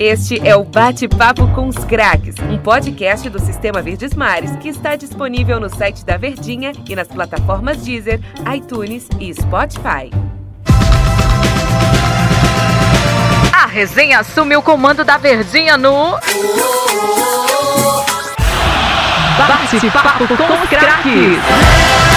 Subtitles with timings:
[0.00, 4.94] Este é o Bate-Papo com os Craques, um podcast do Sistema Verdes Mares que está
[4.94, 8.20] disponível no site da Verdinha e nas plataformas Deezer,
[8.54, 10.12] iTunes e Spotify.
[13.52, 16.12] A resenha assume o comando da Verdinha no.
[19.36, 22.07] Bate-Papo com os Craques.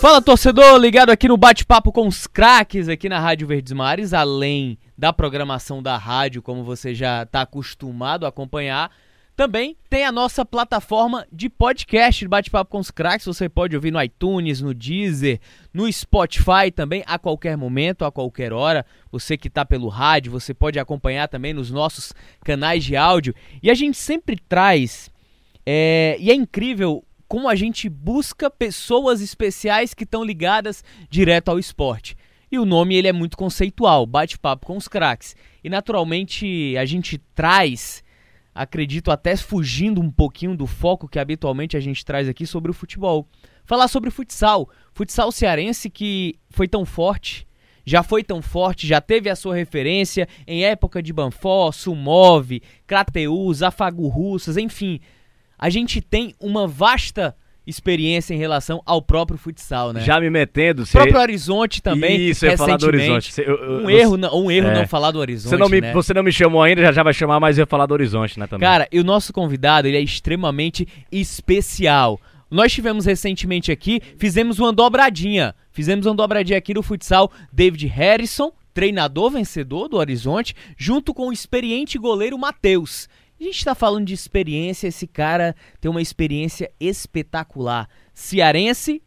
[0.00, 4.78] Fala torcedor, ligado aqui no bate-papo com os craques aqui na Rádio Verdes Mares, além
[4.96, 8.90] da programação da rádio, como você já está acostumado a acompanhar.
[9.36, 13.26] Também tem a nossa plataforma de podcast bate-papo com os craques.
[13.26, 15.38] Você pode ouvir no iTunes, no Deezer,
[15.70, 18.86] no Spotify também a qualquer momento, a qualquer hora.
[19.12, 23.34] Você que está pelo rádio, você pode acompanhar também nos nossos canais de áudio.
[23.62, 25.10] E a gente sempre traz,
[25.66, 31.60] é, e é incrível como a gente busca pessoas especiais que estão ligadas direto ao
[31.60, 32.16] esporte.
[32.50, 35.36] E o nome ele é muito conceitual, bate-papo com os craques.
[35.62, 38.02] E naturalmente a gente traz,
[38.52, 42.74] acredito até fugindo um pouquinho do foco que habitualmente a gente traz aqui sobre o
[42.74, 43.28] futebol.
[43.64, 47.46] Falar sobre futsal, futsal cearense que foi tão forte,
[47.86, 53.62] já foi tão forte, já teve a sua referência em época de Banfó, Sumove, Crateus,
[53.62, 54.98] Afagu Russas, enfim,
[55.60, 60.00] a gente tem uma vasta experiência em relação ao próprio futsal, né?
[60.00, 63.32] Já me metendo, O próprio Horizonte também, Isso, eu ia falar do Horizonte.
[63.32, 64.74] Cê, eu, eu, um erro, não, um erro é.
[64.74, 65.92] não falar do Horizonte, você não, me, né?
[65.92, 68.40] você não me chamou ainda, já, já vai chamar, mas eu ia falar do Horizonte,
[68.40, 68.66] né, também.
[68.66, 72.18] Cara, e o nosso convidado, ele é extremamente especial.
[72.50, 75.54] Nós tivemos recentemente aqui, fizemos uma dobradinha.
[75.70, 81.32] Fizemos uma dobradinha aqui no futsal David Harrison, treinador vencedor do Horizonte, junto com o
[81.32, 83.08] experiente goleiro Matheus.
[83.40, 87.88] A gente está falando de experiência, esse cara tem uma experiência espetacular.
[88.12, 89.02] Cearense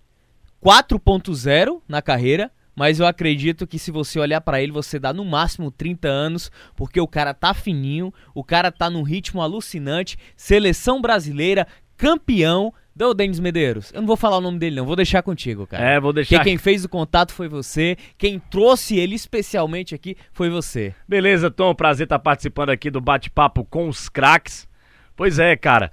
[0.59, 5.23] 4.0 na carreira, mas eu acredito que se você olhar para ele, você dá no
[5.23, 10.99] máximo 30 anos, porque o cara tá fininho, o cara tá num ritmo alucinante, seleção
[10.99, 13.91] brasileira, campeão, Deu Denis Medeiros.
[13.91, 14.85] Eu não vou falar o nome dele, não.
[14.85, 15.83] Vou deixar contigo, cara.
[15.83, 16.37] É, vou deixar.
[16.37, 17.97] Porque quem fez o contato foi você.
[18.17, 20.93] Quem trouxe ele especialmente aqui foi você.
[21.07, 21.73] Beleza, Tom.
[21.73, 24.67] Prazer estar participando aqui do bate-papo com os craques.
[25.15, 25.91] Pois é, cara.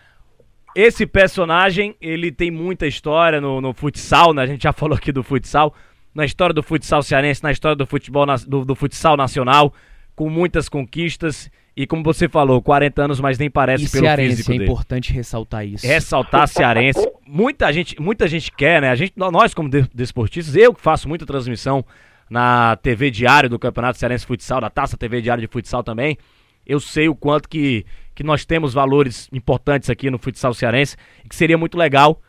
[0.75, 4.43] Esse personagem, ele tem muita história no, no futsal, né?
[4.43, 5.75] A gente já falou aqui do futsal.
[6.15, 9.73] Na história do futsal cearense, na história do futebol do, do futsal nacional,
[10.15, 11.51] com muitas conquistas.
[11.81, 14.65] E como você falou, 40 anos, mas nem parece e pelo cearense, físico é dele.
[14.65, 15.87] importante ressaltar isso.
[15.87, 17.11] Ressaltar cearense.
[17.27, 18.91] Muita gente, muita gente quer, né?
[18.91, 21.83] A gente, nós como desportistas, eu que faço muita transmissão
[22.29, 26.19] na TV Diário do Campeonato Cearense Futsal, da Taça TV Diário de Futsal também,
[26.67, 31.31] eu sei o quanto que, que nós temos valores importantes aqui no futsal cearense e
[31.31, 32.21] que seria muito legal,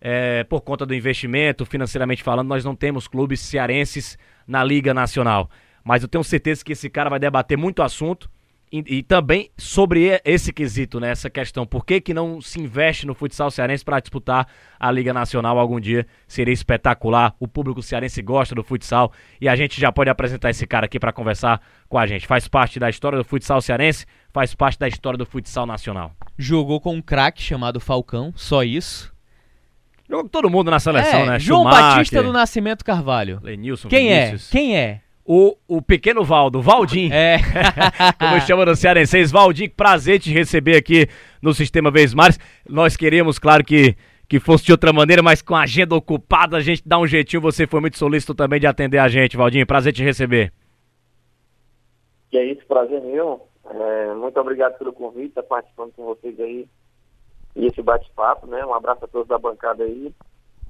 [0.00, 4.16] é, por conta do investimento, financeiramente falando, nós não temos clubes cearenses
[4.46, 5.50] na Liga Nacional.
[5.82, 8.30] Mas eu tenho certeza que esse cara vai debater muito assunto
[8.72, 11.10] e, e, também sobre esse quesito, né?
[11.10, 14.46] Essa questão, por que, que não se investe no futsal cearense para disputar
[14.78, 16.06] a Liga Nacional algum dia?
[16.28, 17.34] Seria espetacular.
[17.40, 21.00] O público cearense gosta do futsal e a gente já pode apresentar esse cara aqui
[21.00, 22.28] para conversar com a gente.
[22.28, 26.12] Faz parte da história do futsal cearense, faz parte da história do futsal nacional.
[26.38, 29.12] Jogou com um craque chamado Falcão, só isso.
[30.08, 31.38] Jogou com todo mundo na seleção, é, né?
[31.40, 33.40] João Schumacher, Batista do Nascimento Carvalho.
[33.42, 34.48] Lenilson, Quem Vinícius.
[34.48, 34.52] é?
[34.52, 35.00] Quem é?
[35.24, 37.10] O, o pequeno Valdo, Valdim.
[37.12, 37.38] É.
[38.18, 39.30] Como chama no Cearenseis.
[39.30, 41.06] Valdim, prazer te receber aqui
[41.40, 42.38] no Sistema Vesmares.
[42.68, 43.96] Nós queríamos, claro, que,
[44.28, 47.42] que fosse de outra maneira, mas com a agenda ocupada, a gente dá um jeitinho.
[47.42, 49.64] Você foi muito solícito também de atender a gente, Valdim.
[49.64, 50.52] Prazer te receber.
[52.30, 53.46] Que é isso, prazer meu.
[53.70, 56.66] É, muito obrigado pelo convite, estar participando com vocês aí.
[57.54, 58.64] E esse bate-papo, né?
[58.64, 60.12] Um abraço a todos da bancada aí.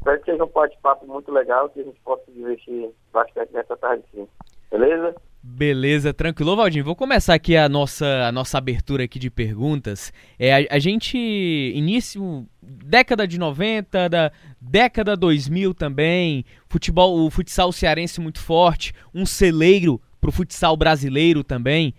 [0.00, 3.76] Espero que seja um bate-papo muito legal, que a gente possa se divertir bastante nessa
[3.76, 4.26] tarde sim.
[4.70, 5.14] Beleza?
[5.42, 6.56] Beleza, tranquilo.
[6.56, 10.10] Valdinho, vou começar aqui a nossa, a nossa abertura aqui de perguntas.
[10.38, 17.70] É, a, a gente, início, década de 90, da década 2000 também, futebol, o futsal
[17.70, 21.94] cearense muito forte, um celeiro pro futsal brasileiro também.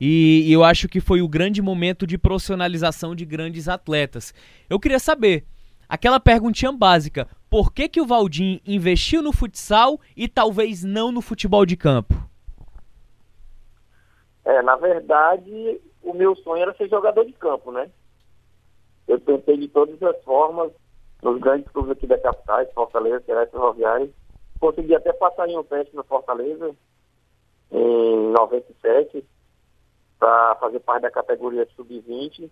[0.00, 4.32] E, e eu acho que foi o grande momento de profissionalização de grandes atletas.
[4.68, 5.44] Eu queria saber,
[5.88, 11.20] aquela perguntinha básica, por que, que o Valdim investiu no futsal e talvez não no
[11.20, 12.14] futebol de campo?
[14.44, 17.90] É, na verdade, o meu sonho era ser jogador de campo, né?
[19.08, 20.70] Eu tentei de todas as formas,
[21.20, 24.14] nos grandes clubes aqui da capital, Fortaleza, Ceará Ferroviário.
[24.60, 26.74] Consegui até passar em um teste no Fortaleza,
[27.72, 29.24] em 97,
[30.18, 32.48] para fazer parte da categoria sub-20.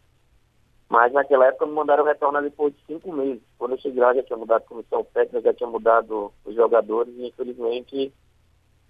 [0.88, 3.42] Mas naquela época me mandaram retornar depois de cinco meses.
[3.58, 7.14] Quando eu cheguei lá já tinha mudado a comissão técnica, já tinha mudado os jogadores
[7.16, 8.12] e infelizmente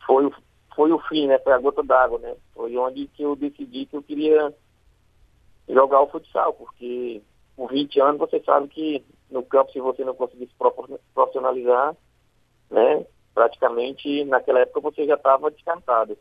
[0.06, 0.34] foi o,
[0.76, 1.38] foi o fim, né?
[1.40, 2.36] Foi a gota d'água, né?
[2.54, 4.54] Foi onde que eu decidi que eu queria
[5.68, 7.20] jogar o futsal, porque
[7.56, 10.54] com 20 anos você sabe que no campo se você não conseguisse
[11.12, 11.96] profissionalizar,
[12.70, 13.04] né?
[13.34, 16.16] Praticamente naquela época você já estava descartado.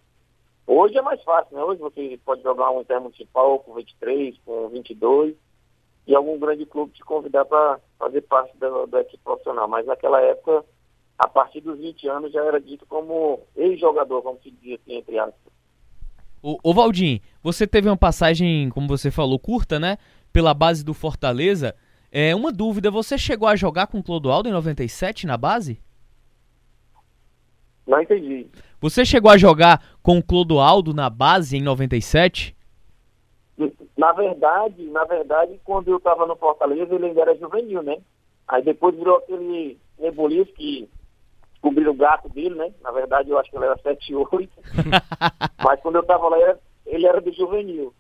[0.66, 1.64] Hoje é mais fácil, né?
[1.64, 5.36] Hoje você pode jogar um intermunicipal com 23, com 22
[6.08, 9.68] e algum grande clube te convidar para fazer parte da, da equipe profissional.
[9.68, 10.64] Mas naquela época,
[11.20, 15.54] a partir dos 20 anos, já era dito como ex-jogador, vamos dizer assim, entre aspas.
[16.42, 19.98] O, o Valdim, você teve uma passagem, como você falou, curta, né?
[20.32, 21.76] Pela base do Fortaleza.
[22.10, 25.82] É, uma dúvida, você chegou a jogar com o Clodoaldo em 97 na base?
[27.86, 28.48] Não entendi.
[28.80, 32.57] Você chegou a jogar com o Clodoaldo na base em 97?
[33.98, 37.98] Na verdade, na verdade, quando eu estava no Fortaleza, ele ainda era juvenil, né?
[38.48, 40.88] Aí depois virou aquele nebuliço que
[41.52, 42.72] descobriram o gato dele, né?
[42.82, 44.50] Na verdade, eu acho que ele era 7 8.
[45.64, 46.38] Mas quando eu estava lá,
[46.86, 47.94] ele era do juvenil.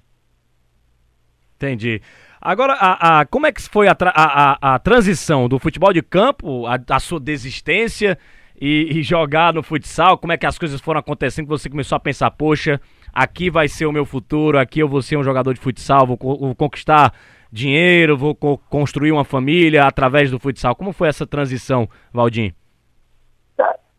[1.55, 2.01] Entendi.
[2.39, 6.65] Agora, a, a, como é que foi a, a, a, transição do futebol de campo,
[6.67, 8.17] a, sua desistência
[8.61, 10.19] e, e, jogar no futsal?
[10.19, 12.79] Como é que as coisas foram acontecendo que você começou a pensar, poxa,
[13.17, 16.17] aqui vai ser o meu futuro, aqui eu vou ser um jogador de futsal, vou,
[16.17, 17.11] vou conquistar
[17.51, 20.75] dinheiro, vou co construir uma família através do futsal.
[20.75, 22.53] Como foi essa transição, Valdim?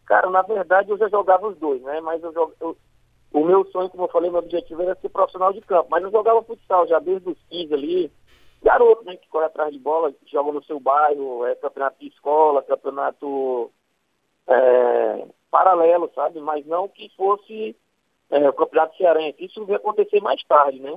[0.06, 2.00] Cara, na verdade eu já jogava os dois, né?
[2.00, 2.76] Mas eu, eu,
[3.32, 5.88] o meu sonho, como eu falei, meu objetivo era ser profissional de campo.
[5.90, 8.12] Mas eu jogava futsal já desde os 15 ali.
[8.62, 9.16] Garoto, né?
[9.16, 13.70] Que corre atrás de bola, joga no seu bairro, é campeonato de escola, campeonato
[14.46, 16.40] é, paralelo, sabe?
[16.40, 17.76] Mas não que fosse
[18.30, 19.44] é, o Campeonato Cearense.
[19.44, 20.94] Isso vai acontecer mais tarde, né?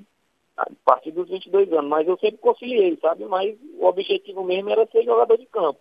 [0.58, 1.90] A partir dos 22 anos.
[1.90, 3.26] Mas eu sempre conciliei, sabe?
[3.26, 5.80] Mas o objetivo mesmo era ser jogador de campo.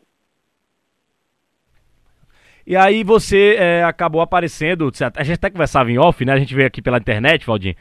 [2.66, 6.32] E aí você é, acabou aparecendo, a gente até conversava em off, né?
[6.32, 7.76] A gente veio aqui pela internet, Valdir.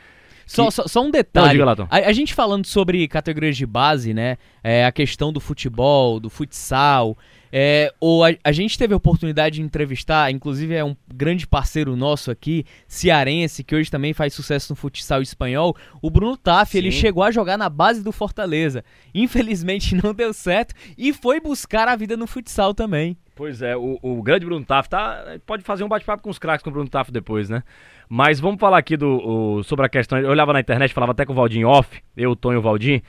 [0.47, 1.59] Só, só, só, um detalhe.
[1.59, 4.37] Não, a, a, gente falando sobre categorias de base, né?
[4.63, 7.15] É, a questão do futebol, do futsal.
[7.51, 11.95] É, ou a, a, gente teve a oportunidade de entrevistar, inclusive é um grande parceiro
[11.95, 16.91] nosso aqui, cearense, que hoje também faz sucesso no futsal espanhol, o Bruno Taff, ele
[16.91, 18.83] chegou a jogar na base do Fortaleza.
[19.13, 23.17] Infelizmente não deu certo e foi buscar a vida no futsal também.
[23.35, 26.61] Pois é, o, o grande Bruno Taff tá, pode fazer um bate-papo com os craques
[26.61, 27.63] com o Bruno Taff depois, né?
[28.09, 31.25] Mas vamos falar aqui do, o, sobre a questão, eu olhava na internet, falava até
[31.25, 33.01] com o Valdim off, eu, o Tonho e o Valdim,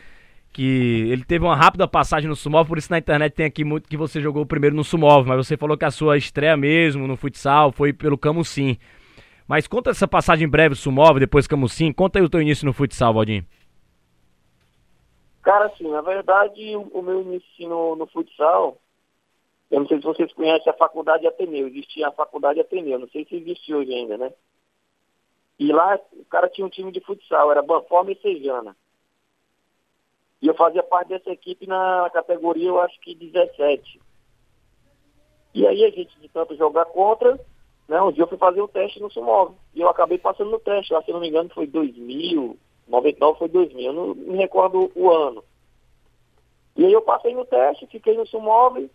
[0.52, 3.88] que ele teve uma rápida passagem no Sumov, por isso na internet tem aqui muito
[3.88, 7.16] que você jogou primeiro no Sumov, mas você falou que a sua estreia mesmo no
[7.16, 8.76] futsal foi pelo Camusim.
[9.46, 13.14] Mas conta essa passagem breve Sumov, depois Camusim, conta aí o teu início no futsal,
[13.14, 13.44] Valdir.
[15.42, 18.76] Cara, assim, na verdade, o meu início no, no futsal,
[19.70, 23.24] eu não sei se vocês conhecem a Faculdade Ateneu, existia a Faculdade Ateneu, não sei
[23.24, 24.32] se existe hoje ainda, né?
[25.58, 28.76] E lá o cara tinha um time de futsal, era Banforma e Sejana.
[30.40, 34.00] E eu fazia parte dessa equipe na categoria, eu acho que 17.
[35.54, 37.38] E aí a gente, de tanto jogar contra,
[37.88, 39.54] né, um dia eu fui fazer o um teste no Sumov.
[39.74, 42.56] E eu acabei passando no teste, lá, se não me engano foi 2000,
[42.88, 45.44] 99 foi 2000, eu não me recordo o ano.
[46.76, 48.90] E aí eu passei no teste, fiquei no Sumov,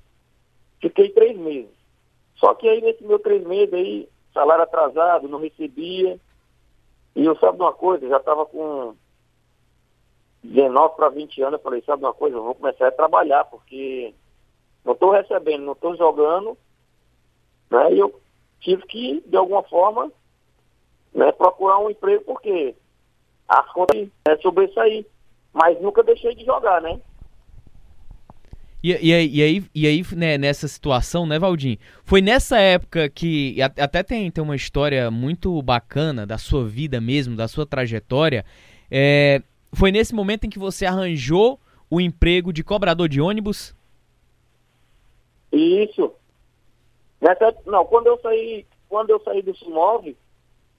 [0.80, 1.76] fiquei três meses.
[2.38, 6.20] Só que aí nesse meu três meses aí, salário atrasado, não recebia.
[7.16, 8.96] E eu sabe de uma coisa, já estava com
[10.46, 14.14] 19 para 20 anos, eu falei, sabe uma coisa, eu vou começar a trabalhar, porque
[14.84, 16.58] não estou recebendo, não estou jogando,
[17.70, 17.94] né?
[17.94, 18.20] E eu
[18.60, 20.12] tive que, de alguma forma,
[21.14, 22.76] né, procurar um emprego, porque
[23.48, 25.06] as contas é sobressair.
[25.54, 27.00] Mas nunca deixei de jogar, né?
[28.84, 31.78] E, e, e, aí, e aí né, nessa situação, né, Valdim?
[32.04, 33.58] Foi nessa época que.
[33.62, 38.46] Até tem, tem uma história muito bacana da sua vida mesmo, da sua trajetória.
[38.92, 39.42] É,
[39.76, 43.76] foi nesse momento em que você arranjou o emprego de cobrador de ônibus?
[45.52, 46.14] Isso.
[47.22, 50.16] Nessa, não, quando eu saí, quando eu saí do Sumov,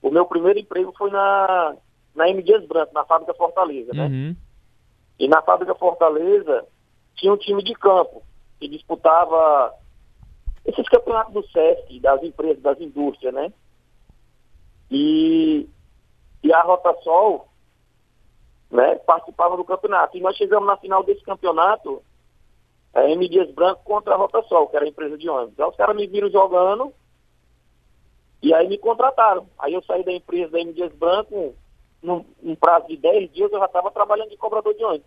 [0.03, 1.77] o meu primeiro emprego foi na,
[2.15, 2.43] na M.
[2.43, 4.07] Dias Branco, na fábrica Fortaleza, né?
[4.07, 4.37] Uhum.
[5.19, 6.65] E na fábrica Fortaleza
[7.15, 8.23] tinha um time de campo
[8.61, 9.75] que disputava
[10.65, 13.53] esses campeonatos do SESC, das empresas, das indústrias, né?
[14.91, 15.69] E,
[16.43, 17.49] e a Rotasol
[18.71, 20.17] né, participava do campeonato.
[20.17, 22.03] E nós chegamos na final desse campeonato,
[22.95, 23.29] é, M.
[23.29, 25.53] Dias Branco contra a Rotasol, que era a empresa de ônibus.
[25.55, 26.93] Então os caras me viram jogando
[28.43, 29.47] e aí me contrataram.
[29.59, 30.73] Aí eu saí da empresa da M.
[30.73, 31.55] Dias Branco,
[32.03, 35.07] num, num prazo de 10 dias eu já estava trabalhando de cobrador de ônibus.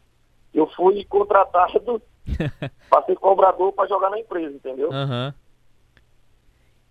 [0.53, 2.01] eu fui contratado
[2.89, 4.91] para ser cobrador para jogar na empresa, entendeu?
[4.91, 5.33] Aham.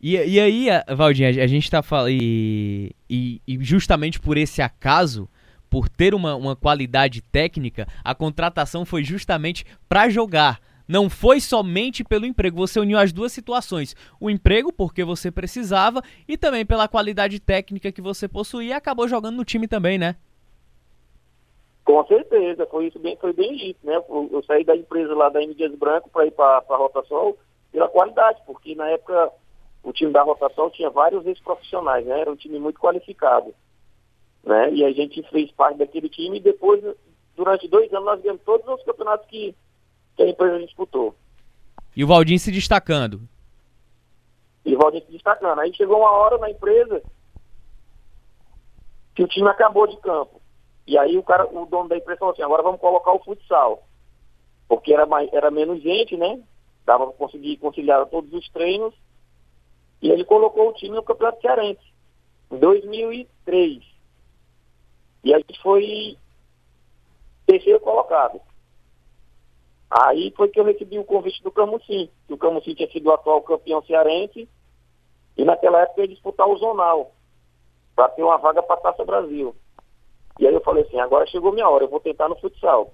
[0.01, 2.11] E, e aí, a- Valdinho, a, gente tá falando.
[2.11, 5.29] E, e- e justamente por esse acaso,
[5.69, 10.61] por ter uma, uma qualidade técnica, a contratação foi justamente pra jogar.
[10.89, 12.57] Não foi somente pelo emprego.
[12.57, 13.95] Você uniu as duas situações.
[14.19, 19.37] O emprego, porque você precisava, e também pela qualidade técnica que você possuía, acabou jogando
[19.37, 20.17] no time também, né?
[21.85, 23.97] Com certeza, foi isso bem, foi bem isso, né?
[23.97, 27.35] Eu, eu saí da empresa lá da M Branco para ir para a Rotação
[27.73, 29.31] pela qualidade, porque na época
[29.83, 32.21] o time da Rotação tinha vários ex-profissionais, né?
[32.21, 33.55] Era um time muito qualificado,
[34.49, 34.73] né?
[34.73, 36.83] E a gente fez parte daquele time e depois,
[37.37, 39.55] durante dois anos, nós ganhamos todos os campeonatos que,
[40.17, 41.15] que a empresa disputou.
[41.95, 43.21] E o Valdinho se destacando.
[44.65, 45.61] E o Valdir se destacando.
[45.61, 47.03] Aí chegou uma hora na empresa
[49.15, 50.41] que o time acabou de campo.
[50.87, 53.87] E aí o cara, o dono da empresa falou assim, agora vamos colocar o futsal.
[54.69, 56.41] Porque era, mais, era menos gente, né?
[56.85, 58.95] Dava para conseguir conciliar todos os treinos.
[60.01, 61.93] E ele colocou o time no Campeonato Cearense,
[62.51, 63.98] em 2003.
[65.25, 66.17] E a gente foi
[67.47, 68.41] terceiro colocado.
[69.91, 73.13] Aí foi que eu recebi o convite do Camusim, que o Camusim tinha sido o
[73.13, 74.49] atual campeão cearense,
[75.37, 77.13] e naquela época ia disputar o Zonal,
[77.97, 79.57] para ter uma vaga para a Taça Brasil.
[80.39, 82.93] E aí eu falei assim, agora chegou minha hora, eu vou tentar no futsal.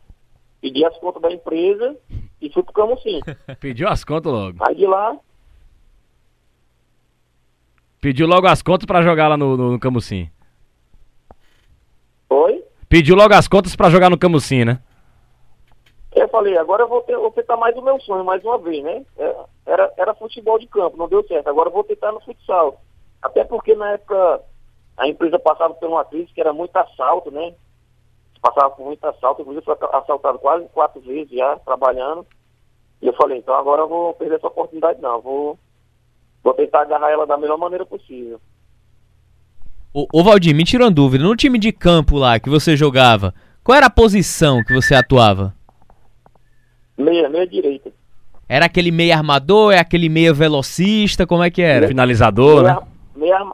[0.60, 1.96] Pedi as contas da empresa
[2.40, 3.20] e fui pro Camusim.
[3.60, 4.58] Pediu as contas logo.
[4.60, 5.18] Aí de lá,
[8.04, 10.28] Pediu logo as contas pra jogar lá no, no, no Camusim.
[12.34, 12.64] Foi.
[12.88, 14.80] Pediu logo as contas pra jogar no Camusim, né?
[16.12, 18.82] Eu falei, agora eu vou, ter, vou tentar mais o meu sonho, mais uma vez,
[18.82, 19.04] né?
[19.16, 19.36] É,
[19.66, 21.48] Era, era futebol de campo, não deu certo.
[21.48, 22.80] Agora eu vou tentar no futsal.
[23.22, 24.40] Até porque na época
[24.96, 27.54] a empresa passava por uma crise que era muito assalto, né?
[28.40, 32.26] Passava por muito assalto, inclusive foi assaltado quase quatro vezes já, trabalhando.
[33.00, 35.58] E eu falei, então agora eu vou perder essa oportunidade não, vou,
[36.42, 38.40] vou tentar agarrar ela da melhor maneira possível.
[39.94, 41.22] Ô, ô Valdir, me tira uma dúvida.
[41.22, 43.32] No time de campo lá que você jogava,
[43.62, 45.54] qual era a posição que você atuava?
[46.98, 47.92] Meia, meia direita.
[48.48, 51.88] Era aquele meia armador, é aquele meia velocista, como é que era?
[51.88, 52.76] Finalizador, né?
[53.16, 53.52] Meia, meia,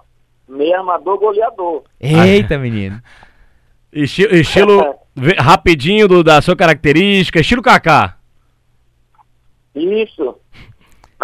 [0.49, 1.85] meia armador goleador.
[2.00, 3.00] Eita, menino.
[3.92, 8.16] Esti- estilo ve- rapidinho do- da sua característica, estilo Kaká.
[9.75, 10.37] Isso.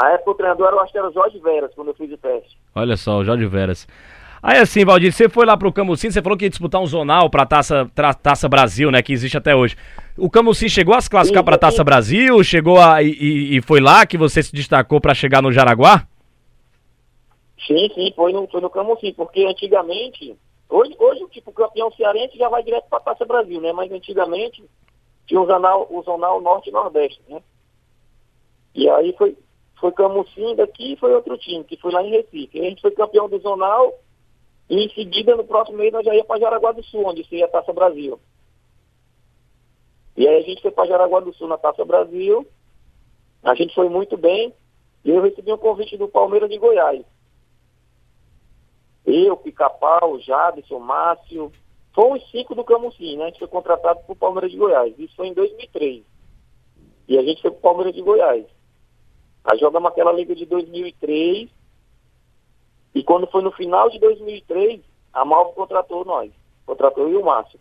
[0.01, 2.13] Na época o treinador era, eu acho que era o Jorge Veras, quando eu fiz
[2.13, 2.57] o teste.
[2.75, 3.87] Olha só, o Jorge Veras.
[4.43, 7.29] Aí assim, Valdir, você foi lá pro Camusim, você falou que ia disputar um zonal
[7.31, 9.77] pra Taça, tra- Taça Brasil, né, que existe até hoje.
[10.17, 11.83] O Camusim chegou a se classificar pra Taça.
[11.83, 12.43] Brasil?
[12.45, 16.07] Chegou a, e- e, foi lá que você se destacou pra chegar no Jaraguá?
[17.67, 20.37] Sim, sim, foi no, foi no Camusim, porque antigamente,
[20.69, 23.73] hoje, hoje tipo, o campeão cearense já vai direto para a Taça Brasil, né?
[23.73, 24.63] Mas antigamente
[25.27, 27.41] tinha o Zonal, o Zonal Norte e Nordeste, né?
[28.75, 29.37] E aí foi,
[29.81, 32.61] foi Camusim daqui e foi outro time, que foi lá em Recife.
[32.61, 33.93] A gente foi campeão do Zonal
[34.69, 37.45] e em seguida, no próximo mês, nós já ia para Jaraguá do Sul, onde seria
[37.47, 38.19] a Taça Brasil.
[40.17, 42.47] E aí a gente foi para Jaraguá do Sul na Taça Brasil,
[43.43, 44.53] a gente foi muito bem,
[45.05, 47.05] e eu recebi um convite do Palmeiras de Goiás.
[49.07, 51.53] Eu, Pica-Pau, Jadson, Márcio.
[51.95, 53.25] Fomos os cinco do Camusim, né?
[53.25, 54.99] A gente foi contratado por Palmeiras de Goiás.
[54.99, 56.03] Isso foi em 2003.
[57.09, 58.45] E a gente foi pro Palmeiras de Goiás.
[59.45, 61.49] Aí jogamos aquela liga de 2003.
[62.97, 64.81] E quando foi no final de 2003,
[65.13, 66.31] a Malvo contratou nós.
[66.65, 67.61] Contratou eu e o Márcio.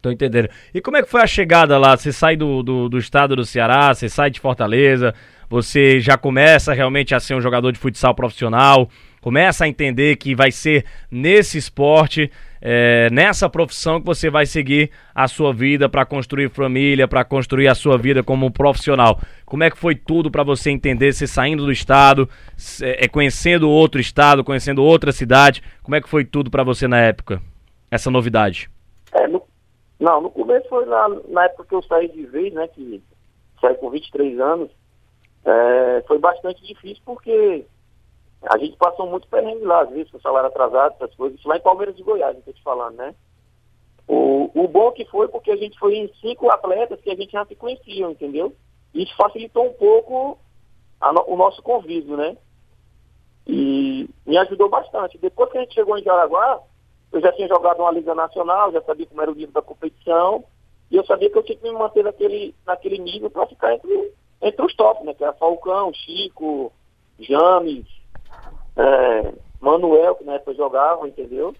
[0.00, 0.48] Tô entendendo.
[0.72, 1.96] E como é que foi a chegada lá?
[1.96, 5.12] Você sai do, do, do estado do Ceará, você sai de Fortaleza,
[5.50, 8.88] você já começa realmente a ser um jogador de futsal profissional,
[9.20, 12.30] começa a entender que vai ser nesse esporte,
[12.68, 17.68] é, nessa profissão que você vai seguir a sua vida para construir família, para construir
[17.68, 19.20] a sua vida como profissional.
[19.44, 23.70] Como é que foi tudo para você entender, você saindo do estado, se- é, conhecendo
[23.70, 25.62] outro estado, conhecendo outra cidade?
[25.84, 27.40] Como é que foi tudo para você na época?
[27.88, 28.68] Essa novidade?
[29.12, 29.44] É, no-
[30.00, 32.66] não, no começo foi na, na época que eu saí de vez, né?
[32.66, 33.00] Que
[33.60, 34.70] saí com 23 anos.
[35.44, 37.64] É, foi bastante difícil porque
[38.42, 41.38] a gente passou muito perrengue lá, às vezes, com salário atrasado, essas coisas.
[41.38, 43.14] Isso lá em Palmeiras de Goiás, tô te falando, né?
[44.06, 47.32] O, o bom que foi porque a gente foi em cinco atletas que a gente
[47.32, 48.54] já se conhecia, entendeu?
[48.94, 50.38] Isso facilitou um pouco
[51.00, 52.36] no- o nosso convívio, né?
[53.46, 55.18] E me ajudou bastante.
[55.18, 56.60] Depois que a gente chegou em Jaraguá,
[57.12, 60.44] eu já tinha jogado uma Liga Nacional, já sabia como era o nível da competição,
[60.90, 64.12] e eu sabia que eu tinha que me manter naquele, naquele nível para ficar entre,
[64.40, 65.14] entre os top, né?
[65.14, 66.72] Que era Falcão, Chico,
[67.18, 67.86] James,
[68.76, 71.54] é, Manuel, que na época jogava, entendeu?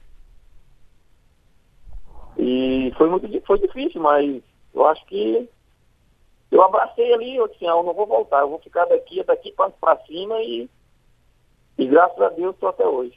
[2.38, 4.42] E foi muito foi difícil, mas
[4.74, 5.48] Eu acho que
[6.50, 9.52] eu abracei ali, eu disse, ah, eu não vou voltar, eu vou ficar daqui, daqui
[9.52, 10.68] para cima e,
[11.76, 13.14] e graças a Deus estou até hoje.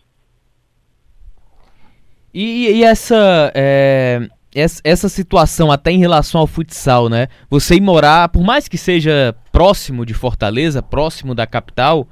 [2.34, 7.28] E, e essa, é, essa, essa situação até em relação ao futsal, né?
[7.50, 12.08] Você ir morar, por mais que seja próximo de Fortaleza, próximo da capital,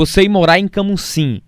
[0.00, 1.42] você ir morar em Camusim,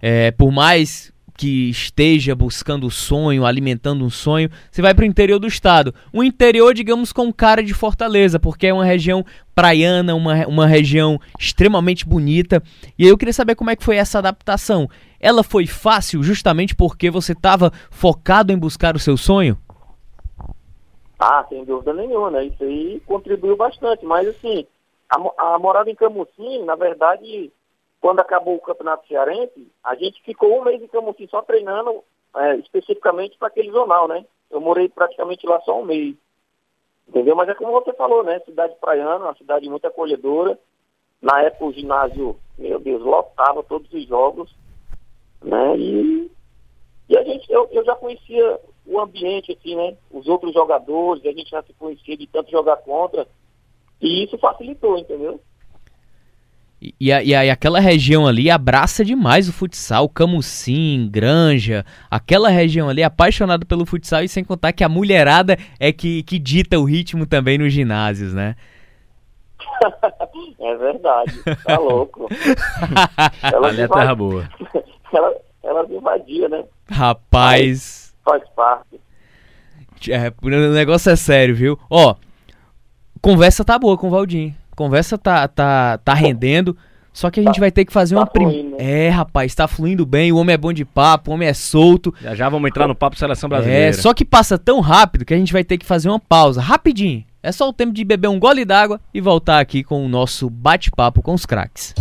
[0.00, 5.06] é, por mais que esteja buscando o sonho, alimentando um sonho, você vai para o
[5.06, 5.94] interior do estado.
[6.12, 9.22] Um interior, digamos, com cara de Fortaleza, porque é uma região
[9.54, 12.62] praiana, uma, uma região extremamente bonita.
[12.98, 14.88] E eu queria saber como é que foi essa adaptação.
[15.20, 19.58] Ela foi fácil justamente porque você estava focado em buscar o seu sonho?
[21.20, 22.46] Ah, sem dúvida nenhuma, né?
[22.46, 24.66] Isso aí contribuiu bastante, mas assim,
[25.10, 27.52] a, a morada em Camusim, na verdade,
[28.00, 32.04] quando acabou o Campeonato Cearense, a gente ficou um mês em Camusim só treinando
[32.36, 34.24] é, especificamente para aquele jornal, né?
[34.50, 36.14] Eu morei praticamente lá só um mês.
[37.08, 37.34] Entendeu?
[37.34, 38.38] Mas é como você falou, né?
[38.40, 40.58] Cidade praiana, uma cidade muito acolhedora.
[41.20, 44.54] Na época o ginásio, meu Deus, lotava todos os jogos,
[45.42, 45.76] né?
[45.76, 46.30] E,
[47.08, 49.96] e a gente, eu, eu já conhecia o ambiente, assim, né?
[50.10, 53.26] Os outros jogadores, a gente já se conhecia de tanto jogar contra.
[54.00, 55.40] E isso facilitou, entendeu?
[56.80, 63.02] E, e, e, aquela região ali abraça demais o futsal, Camusim, Granja, aquela região ali
[63.02, 66.84] é apaixonada pelo futsal e sem contar que a mulherada é que, que dita o
[66.84, 68.54] ritmo também nos ginásios, né?
[70.60, 72.28] é verdade, tá louco.
[73.42, 74.48] ela Ali é terra boa.
[75.10, 76.64] Ela, ela invadia, né?
[76.90, 78.14] Rapaz.
[78.22, 79.00] Faz, faz parte.
[80.10, 81.78] É, o negócio é sério, viu?
[81.88, 82.14] Ó,
[83.22, 86.76] conversa tá boa com o Valdir conversa tá, tá, tá rendendo.
[87.12, 88.74] Só que a gente tá, vai ter que fazer tá uma prim...
[88.78, 92.14] É, rapaz, tá fluindo bem, o homem é bom de papo, o homem é solto.
[92.22, 93.86] Já já vamos entrar no papo seleção brasileira.
[93.86, 96.60] É, só que passa tão rápido que a gente vai ter que fazer uma pausa,
[96.60, 97.24] rapidinho.
[97.42, 100.48] É só o tempo de beber um gole d'água e voltar aqui com o nosso
[100.48, 101.94] bate-papo com os craques.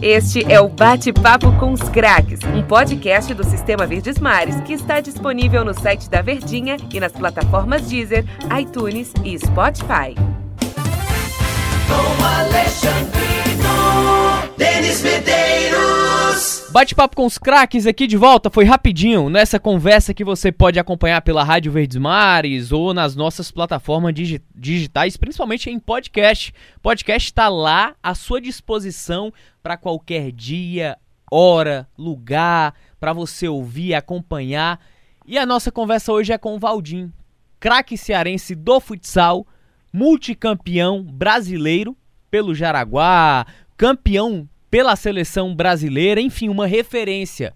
[0.00, 5.00] Este é o Bate-Papo com os Craques, um podcast do Sistema Verdes Mares que está
[5.00, 8.24] disponível no site da Verdinha e nas plataformas Deezer,
[8.60, 10.14] iTunes e Spotify
[11.90, 13.68] Alexandrino,
[14.56, 16.68] Denis Medeiros.
[16.70, 21.20] Bate-papo com os craques aqui de volta, foi rapidinho, nessa conversa que você pode acompanhar
[21.20, 26.54] pela Rádio Verdes Mares ou nas nossas plataformas digi digitais, principalmente em podcast.
[26.80, 30.96] Podcast está lá à sua disposição para qualquer dia,
[31.30, 34.80] hora, lugar, para você ouvir, acompanhar.
[35.26, 37.12] E a nossa conversa hoje é com o Valdim,
[37.60, 39.46] craque cearense do futsal,
[39.92, 41.96] multicampeão brasileiro
[42.30, 47.54] pelo Jaraguá, campeão pela seleção brasileira, enfim, uma referência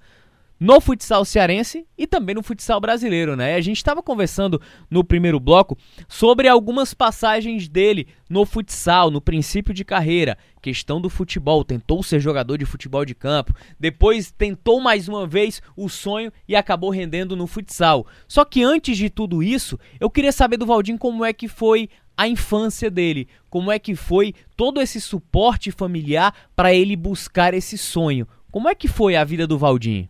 [0.58, 3.54] no futsal cearense e também no futsal brasileiro, né?
[3.54, 5.76] A gente estava conversando no primeiro bloco
[6.08, 12.20] sobre algumas passagens dele no futsal, no princípio de carreira, questão do futebol, tentou ser
[12.20, 17.36] jogador de futebol de campo, depois tentou mais uma vez o sonho e acabou rendendo
[17.36, 18.06] no futsal.
[18.26, 21.88] Só que antes de tudo isso, eu queria saber do Valdir como é que foi
[22.16, 27.76] a infância dele, como é que foi todo esse suporte familiar para ele buscar esse
[27.76, 28.26] sonho.
[28.50, 30.08] Como é que foi a vida do Valdinho?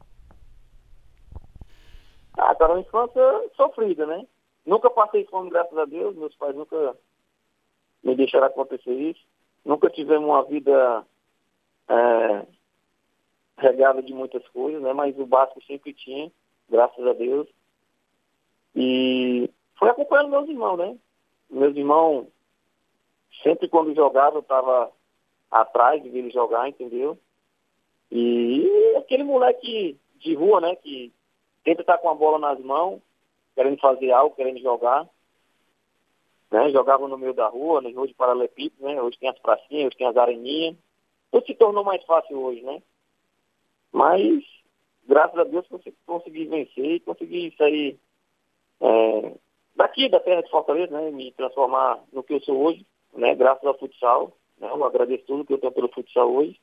[2.37, 3.23] Ah, cara, uma infância
[3.57, 4.25] sofrida, né?
[4.65, 6.15] Nunca passei fome, graças a Deus.
[6.17, 6.97] Meus pais nunca
[8.05, 9.21] me deixaram acontecer isso.
[9.65, 11.05] Nunca tivemos uma vida
[11.89, 12.47] é,
[13.59, 14.93] regada de muitas coisas, né?
[14.93, 16.31] Mas o básico sempre tinha,
[16.69, 17.49] graças a Deus.
[18.75, 20.97] E foi acompanhando meus irmãos, né?
[21.49, 22.27] Meus irmãos,
[23.43, 24.93] sempre quando jogavam, eu estava
[25.51, 27.19] atrás de ver jogar, entendeu?
[28.11, 31.13] E aquele moleque de rua, né, que
[31.65, 33.01] tenta estar com a bola nas mãos,
[33.55, 35.09] querendo fazer algo, querendo jogar.
[36.51, 39.03] Né, jogava no meio da rua, no rua de paralelepípedo, né?
[39.03, 40.77] Hoje tem as pracinhas, hoje tem as areninhas.
[41.33, 42.81] Tudo se tornou mais fácil hoje, né?
[43.93, 44.45] Mas,
[45.09, 45.67] graças a Deus,
[46.07, 47.99] consegui vencer e consegui sair
[48.81, 49.35] é,
[49.77, 52.85] daqui da terra de Fortaleza, né, me transformar no que eu sou hoje,
[53.15, 54.33] né, graças ao futsal.
[54.59, 56.59] Né, eu agradeço tudo que eu tenho pelo futsal hoje.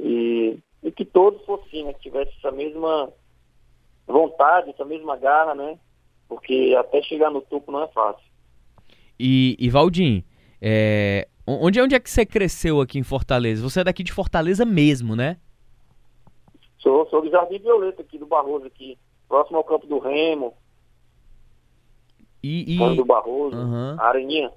[0.00, 3.12] E, e que todos fossem, né, que tivesse essa mesma
[4.06, 5.78] vontade, essa mesma garra, né?
[6.28, 8.24] Porque até chegar no topo não é fácil.
[9.18, 10.24] E, e Valdim,
[10.60, 13.62] é, onde, onde é que você cresceu aqui em Fortaleza?
[13.62, 15.36] Você é daqui de Fortaleza mesmo, né?
[16.78, 20.54] Sou, sou do Jardim Violeta aqui do Barroso, aqui, próximo ao Campo do Remo,
[22.42, 22.96] e, e...
[22.96, 23.96] do Barroso, uhum.
[24.00, 24.50] Areninha.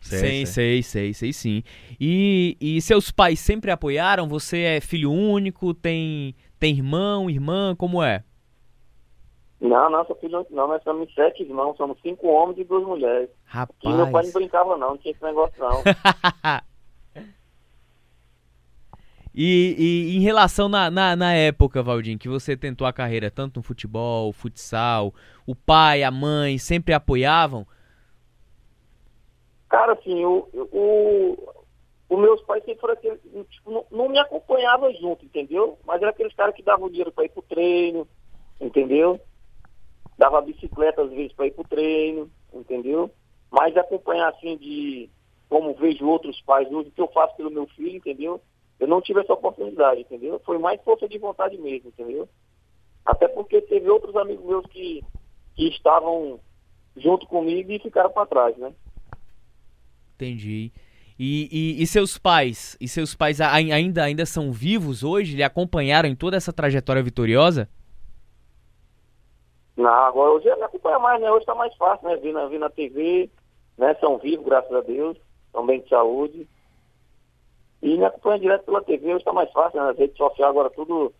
[0.00, 1.62] Sei, sei, sei, sei, sim.
[2.00, 4.28] E, e seus pais sempre apoiaram?
[4.28, 5.72] Você é filho único?
[5.72, 7.74] Tem, tem irmão, irmã?
[7.76, 8.24] Como é?
[9.60, 13.30] Não, não, sou filho não, nós somos sete irmãos, somos cinco homens e duas mulheres.
[13.44, 13.78] Rapaz.
[13.84, 15.82] E meu pai não brincava não, não tinha esse negócio não.
[19.34, 23.58] e, e, em relação na, na, na, época, Valdir, que você tentou a carreira tanto
[23.58, 25.14] no futebol, futsal,
[25.46, 27.66] o pai, a mãe sempre apoiavam?
[29.68, 31.54] Cara, assim, o, o,
[32.08, 35.78] os meus pais sempre foram aqueles, tipo, não, não, me acompanhavam junto, entendeu?
[35.86, 38.06] Mas era aqueles caras que davam dinheiro para ir pro treino,
[38.60, 39.20] entendeu?
[40.22, 43.10] dava bicicleta às vezes para ir para o treino, entendeu?
[43.50, 45.10] Mas acompanhar assim de
[45.48, 48.40] como vejo outros pais hoje, o que eu faço pelo meu filho, entendeu?
[48.82, 50.40] Eu não tive essa oportunidade, entendeu?
[50.44, 52.28] Foi mais força de vontade mesmo, entendeu?
[53.06, 55.04] Até porque teve outros amigos meus que,
[55.54, 56.40] que estavam
[56.96, 58.72] junto comigo e ficaram para trás, né?
[60.16, 60.72] Entendi.
[61.16, 62.76] E, e, e, seus pais?
[62.80, 65.36] E seus pais ainda, ainda são vivos hoje?
[65.36, 67.68] Lhe acompanharam em toda essa trajetória vitoriosa?
[69.76, 71.30] Não, agora hoje me acompanha mais, né?
[71.30, 72.16] Hoje está mais fácil, né?
[72.16, 73.30] Vir na, vir na TV,
[73.78, 73.94] né?
[74.00, 75.16] São vivos, graças a Deus,
[75.46, 76.48] estão bem de saúde.
[77.82, 79.88] E me acompanha direto pela TV, hoje está mais fácil, né?
[79.88, 81.12] Nas redes sociais agora tudo,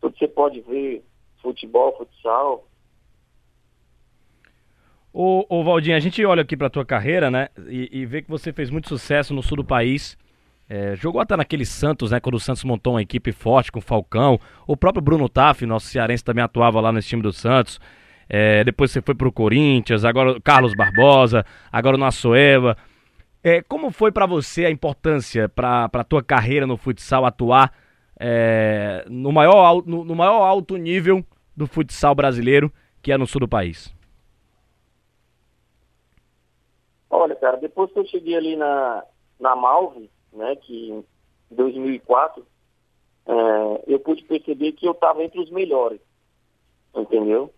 [0.00, 1.04] tudo você pode ver,
[1.42, 2.66] futebol, futsal.
[5.12, 7.48] Ô, ô Valdinho, a gente olha aqui para tua carreira, né?
[7.68, 10.16] E, e vê que você fez muito sucesso no sul do país.
[10.68, 12.20] É, jogou até naquele Santos, né?
[12.20, 14.38] Quando o Santos montou uma equipe forte com o Falcão.
[14.66, 17.80] O próprio Bruno Taff, nosso cearense, também atuava lá nesse time do Santos.
[18.28, 22.76] É, depois você foi pro Corinthians, agora o Carlos Barbosa, agora o Nassoeva.
[23.42, 27.72] É, como foi para você a importância para a tua carreira no futsal atuar
[28.18, 31.24] é, no, maior, no, no maior alto nível
[31.56, 32.70] do futsal brasileiro,
[33.02, 33.94] que é no sul do país?
[37.08, 39.04] Olha, cara, depois que eu cheguei ali na,
[39.38, 41.04] na Malve, né, que em
[41.50, 42.46] 2004
[43.26, 46.00] é, eu pude perceber que eu estava entre os melhores,
[46.94, 47.52] entendeu?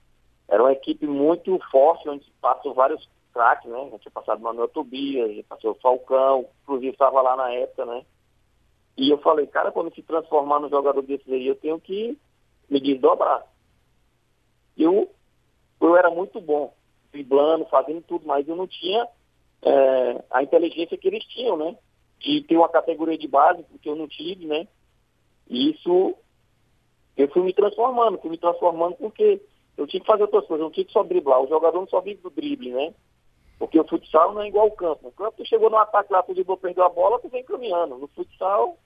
[0.48, 3.88] Era uma equipe muito forte, onde passou vários craques, né?
[3.90, 8.04] Já tinha passado Manuel Tobias, já passou Falcão, inclusive estava lá na época, né?
[8.96, 12.18] E eu falei, cara, quando se transformar num jogador desse aí, eu tenho que
[12.68, 13.46] me desdobrar.
[14.76, 15.10] Eu,
[15.80, 16.74] eu era muito bom,
[17.10, 19.08] driblando, fazendo tudo, mas eu não tinha
[19.62, 21.76] é, a inteligência que eles tinham, né?
[22.22, 24.66] de ter uma categoria de base, porque eu não tive, né?
[25.48, 26.14] E isso
[27.16, 29.42] eu fui me transformando, fui me transformando porque
[29.76, 31.40] eu tinha que fazer outras coisas, eu não tinha que só driblar.
[31.40, 32.94] O jogador não só vive do drible, né?
[33.62, 35.04] Porque o futsal não é igual ao campo.
[35.04, 37.96] No campo, tu chegou no ataque lá, tu perdeu a bola, tu vem caminhando.
[37.96, 38.76] No futsal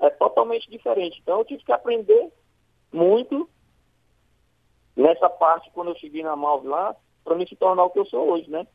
[0.00, 1.20] é totalmente diferente.
[1.20, 2.32] Então eu tive que aprender
[2.90, 3.46] muito
[4.96, 8.06] nessa parte quando eu cheguei na Malve lá, para me se tornar o que eu
[8.06, 8.66] sou hoje, né?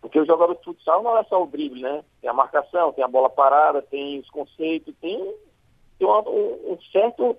[0.00, 2.04] Porque o jogador de futsal não é só o drible, né?
[2.20, 5.18] Tem a marcação, tem a bola parada, tem os conceitos, tem,
[5.98, 7.36] tem um, um, certo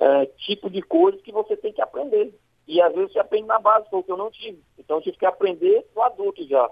[0.00, 2.36] é, tipo de coisas que você tem que aprender.
[2.66, 4.62] E às vezes você aprende na base, foi o que eu não tive.
[4.78, 6.70] Então eu tive que aprender no adulto já.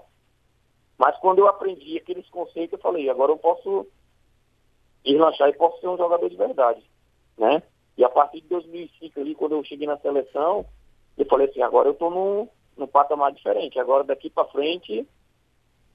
[0.97, 3.87] Mas quando eu aprendi aqueles conceitos, eu falei, agora eu posso
[5.03, 6.83] deslanchar e posso ser um jogador de verdade,
[7.37, 7.63] né?
[7.97, 10.65] E a partir de 2005 ali, quando eu cheguei na seleção,
[11.17, 13.79] eu falei assim, agora eu estou num num patamar diferente.
[13.79, 15.05] Agora, daqui para frente,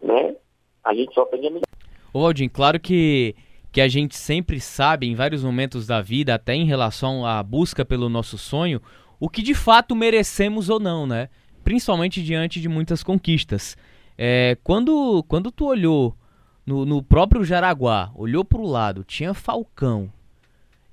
[0.00, 0.36] né,
[0.84, 1.66] a gente só tem a melhorar.
[2.12, 3.34] Ô, claro que,
[3.72, 7.84] que a gente sempre sabe, em vários momentos da vida, até em relação à busca
[7.84, 8.80] pelo nosso sonho,
[9.18, 11.28] o que de fato merecemos ou não, né?
[11.64, 13.76] Principalmente diante de muitas conquistas.
[14.16, 16.16] É, quando, quando tu olhou
[16.64, 20.12] no, no próprio Jaraguá, olhou para o lado, tinha Falcão,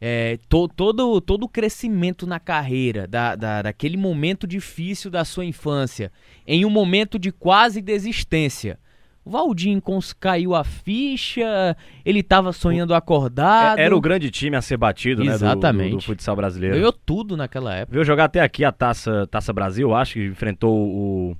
[0.05, 5.45] é, to, todo, todo o crescimento na carreira, da, da, daquele momento difícil da sua
[5.45, 6.11] infância,
[6.45, 8.77] em um momento de quase desistência.
[9.25, 9.81] O Valdir
[10.19, 13.79] caiu a ficha, ele estava sonhando acordado.
[13.79, 15.77] Era o grande time a ser batido, Exatamente.
[15.77, 16.75] né, do, do, do futsal brasileiro.
[16.75, 17.93] Ganhou tudo naquela época.
[17.93, 21.37] Veio jogar até aqui a Taça, Taça Brasil, acho que enfrentou o,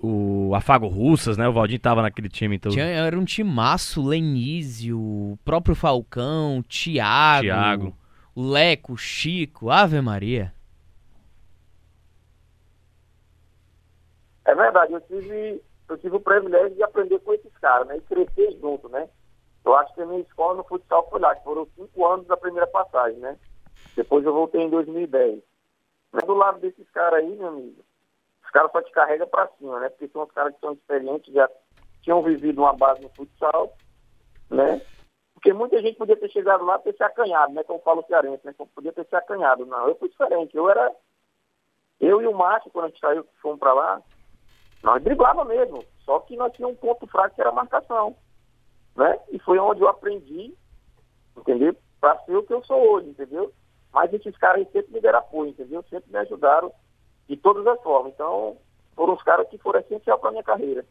[0.00, 1.46] o Afago Russas, né?
[1.48, 2.56] O Valdinho tava naquele time.
[2.56, 2.72] Então...
[2.72, 7.96] Tinha, era um timaço, Lenísio, o próprio Falcão, Thiago, Thiago.
[8.36, 10.52] Leco, Chico, Ave Maria.
[14.44, 17.96] É verdade, eu tive, eu tive o privilégio de aprender com esses caras, né?
[17.96, 19.08] E crescer junto, né?
[19.64, 22.36] Eu acho que a minha escola no futsal foi lá, que foram cinco anos da
[22.36, 23.38] primeira passagem, né?
[23.96, 25.42] Depois eu voltei em 2010.
[26.12, 27.84] Mas do lado desses caras aí, meu amigo,
[28.44, 29.88] os caras só te carregam para cima, né?
[29.90, 31.48] Porque são os caras que são experientes, já
[32.02, 33.76] tinham vivido uma base no futsal,
[34.50, 34.80] né?
[35.34, 37.62] Porque muita gente podia ter chegado lá ter se acanhado, né?
[37.62, 38.54] Como fala o cearense, né?
[38.74, 39.66] Podia ter se acanhado.
[39.66, 40.56] Não, eu fui diferente.
[40.56, 40.92] Eu era...
[42.00, 44.02] Eu e o Márcio, quando a gente saiu, fomos para lá,
[44.82, 45.84] nós driblava mesmo.
[46.04, 48.16] Só que nós tínhamos um ponto fraco que era a marcação,
[48.96, 49.18] né?
[49.30, 50.54] E foi onde eu aprendi,
[51.36, 51.76] entendeu?
[52.00, 53.52] Para ser o que eu sou hoje, entendeu?
[53.92, 55.84] Mas esses caras sempre me deram apoio, entendeu?
[55.90, 56.72] Sempre me ajudaram
[57.28, 58.12] de todas as formas.
[58.14, 58.56] Então,
[58.94, 60.84] foram os caras que foram essencial para minha carreira.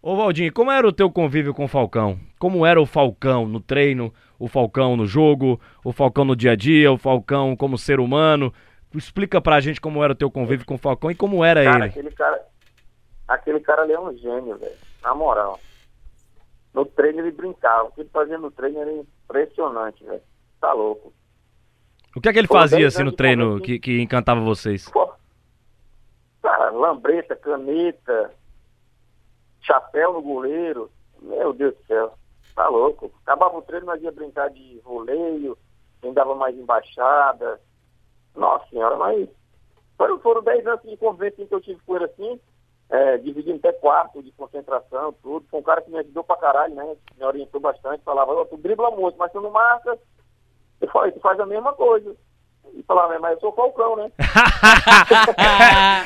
[0.00, 2.18] Ô Valdinho, como era o teu convívio com o Falcão?
[2.36, 6.56] Como era o Falcão no treino, o Falcão no jogo, o Falcão no dia a
[6.56, 8.52] dia, o Falcão como ser humano?
[8.92, 11.76] Explica pra gente como era o teu convívio com o Falcão e como era cara,
[11.76, 11.84] ele.
[11.84, 12.44] Aquele cara,
[13.34, 14.76] aquele cara ali é um gênio, velho.
[15.02, 15.58] Na moral.
[16.72, 17.88] No treino ele brincava.
[17.88, 20.22] O que ele fazia no treino era impressionante, velho.
[20.60, 21.12] Tá louco.
[22.14, 24.88] O que é que ele Pô, fazia assim no treino que, que encantava vocês?
[24.90, 25.12] Pô,
[26.42, 28.32] cara, lambreta, caneta,
[29.60, 30.90] chapéu no goleiro.
[31.20, 32.14] Meu Deus do céu.
[32.54, 33.10] Tá louco.
[33.22, 35.56] Acabava o treino, nós ia brincar de voleio,
[36.00, 37.60] quem dava mais embaixada.
[38.34, 39.28] Nossa senhora, mas
[39.96, 42.40] foram, foram 10 anos de convivência que eu tive com ele assim,
[42.90, 45.46] é, dividindo até quarto de concentração, tudo.
[45.50, 46.96] Foi um cara que me ajudou pra caralho, né?
[47.16, 49.98] Me orientou bastante, falava, "Ô, tu dribla muito, mas tu não marca.
[50.80, 52.14] Eu falei, tu faz a mesma coisa.
[52.74, 54.10] E falava, mas eu sou Falcão, né?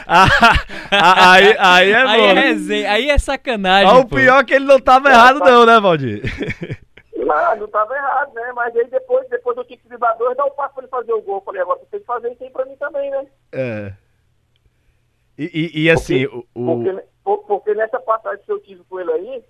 [0.07, 0.27] Ah,
[1.33, 3.91] aí, aí é Aí é resenha, aí é sacanagem.
[3.91, 4.17] Ah, o pô.
[4.17, 6.23] pior é que ele não tava errado não, né, Valdir?
[7.17, 8.53] Não, não tava errado, né?
[8.55, 11.12] Mas aí depois, depois eu tive que driblar dois, dar o passo pra ele fazer
[11.12, 11.37] o gol.
[11.37, 13.27] Eu falei, agora você tem que fazer isso aí pra mim também, né?
[13.53, 13.93] É.
[15.38, 15.44] E,
[15.75, 19.12] e- e assim, Porque- o, Porque, por- porque nessa passagem que eu tive com ele
[19.12, 19.42] aí,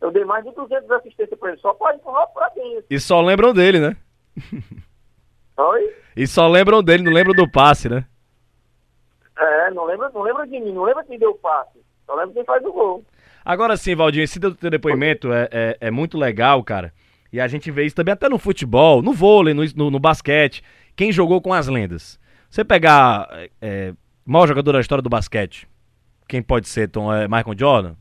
[0.00, 2.84] eu dei mais de 200 assistências pra ele, só pra empurrar pra dentro.
[2.90, 3.96] e só lembram dele, né?
[5.56, 5.92] Oi?
[6.16, 8.04] E só lembram dele, não lembram do passe, né?
[9.36, 11.78] É, não lembra, não lembra de mim, não lembra quem deu o passe.
[12.06, 13.04] Só lembra quem faz o gol.
[13.44, 16.92] Agora sim, Valdir, esse teu teu depoimento é, é, é muito legal, cara.
[17.32, 20.62] E a gente vê isso também até no futebol, no vôlei, no, no, no basquete.
[20.96, 22.18] Quem jogou com as lendas?
[22.50, 23.94] Você pegar é, é,
[24.32, 25.68] maior jogador da história do basquete,
[26.28, 27.12] quem pode ser, Tom?
[27.12, 27.94] É Michael Jordan?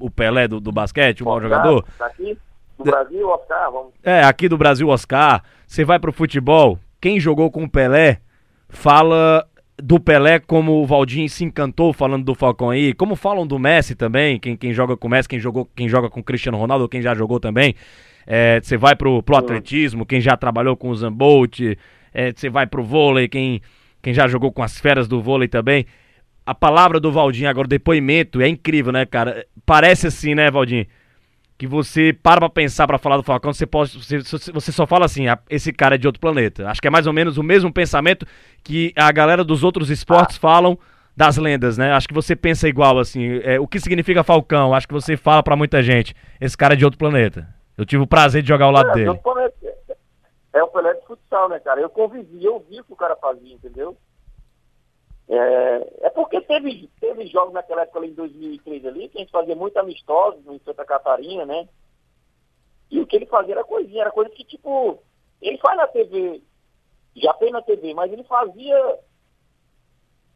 [0.00, 1.86] O Pelé do, do basquete, o maior Oscar, jogador?
[1.98, 2.38] Tá aqui,
[2.78, 3.92] no Brasil, Oscar, vamos.
[4.02, 5.42] É, aqui do Brasil, Oscar.
[5.66, 8.20] Você vai pro futebol, quem jogou com o Pelé
[8.68, 9.46] fala
[9.82, 13.94] do Pelé como o Valdinho se encantou falando do Falcão aí, como falam do Messi
[13.94, 16.88] também, quem, quem joga com o Messi, quem, jogou, quem joga com o Cristiano Ronaldo,
[16.88, 17.74] quem já jogou também.
[18.26, 21.58] É, Você vai pro, pro atletismo, quem já trabalhou com o Zambolt,
[22.36, 23.60] você vai pro vôlei, quem,
[24.02, 25.86] quem já jogou com as feras do vôlei também.
[26.44, 29.46] A palavra do Valdinho agora, o depoimento, é incrível, né, cara?
[29.64, 30.86] Parece assim, né, Valdinho?
[31.62, 35.04] que você para pra pensar pra falar do Falcão, você, pode, você, você só fala
[35.04, 36.68] assim, "Ah, esse cara é de outro planeta.
[36.68, 38.26] Acho que é mais ou menos o mesmo pensamento
[38.64, 40.76] que a galera dos outros esportes falam
[41.16, 41.92] das lendas, né?
[41.92, 43.40] Acho que você pensa igual, assim.
[43.44, 44.74] É, o que significa Falcão?
[44.74, 47.46] Acho que você fala pra muita gente, esse cara é de outro planeta.
[47.78, 49.08] Eu tive o prazer de jogar ao lado é, dele.
[49.10, 49.48] eu falei,
[50.52, 51.80] é o Pelé de futsal, né, cara?
[51.80, 53.96] Eu convivi, eu vi o que o cara fazia, entendeu?
[55.28, 59.30] É, é porque teve, teve jogos naquela época ali em 2003 ali, que a gente
[59.30, 61.68] fazia muito amistosos em Santa Catarina, né?
[62.90, 65.02] E o que ele fazia era coisinha, era coisa que, tipo,
[65.40, 66.42] ele faz na TV,
[67.16, 68.98] já fez na TV, mas ele fazia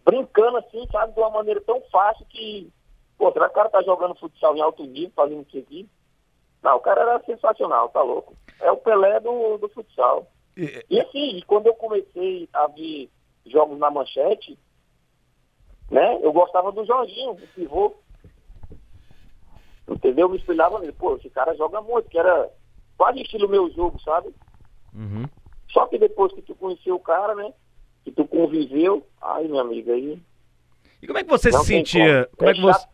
[0.02, 2.72] brincando assim, sabe, de uma maneira tão fácil que,
[3.18, 5.88] pô, será que o cara tá jogando futsal em alto nível, fazendo isso aqui?
[6.62, 8.34] Não, o cara era sensacional, tá louco.
[8.60, 10.30] É o Pelé do, do futsal.
[10.56, 13.10] E- E assim, quando eu comecei a ver
[13.46, 14.58] jogos na manchete,
[15.90, 17.94] né, eu gostava do Jorginho, do pivô.
[19.88, 20.26] Entendeu?
[20.26, 20.92] Eu me espelhava nele.
[20.92, 22.50] Pô, esse cara joga muito, que era
[22.96, 24.34] quase estilo meu jogo, sabe?
[24.94, 25.26] Uhum.
[25.70, 27.52] Só que depois que tu conheceu o cara, né,
[28.04, 30.20] que tu conviveu, ai, minha amiga, aí...
[31.02, 32.24] E como é que você Não se sentia?
[32.24, 32.36] como.
[32.38, 32.86] Como é É que você.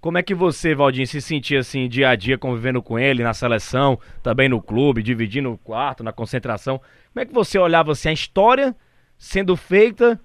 [0.00, 3.34] Como é que você, Valdinho, se sentia assim dia a dia convivendo com ele na
[3.34, 6.80] seleção, também no clube, dividindo o quarto, na concentração?
[7.12, 8.74] Como é que você olhava assim a história
[9.18, 10.18] sendo feita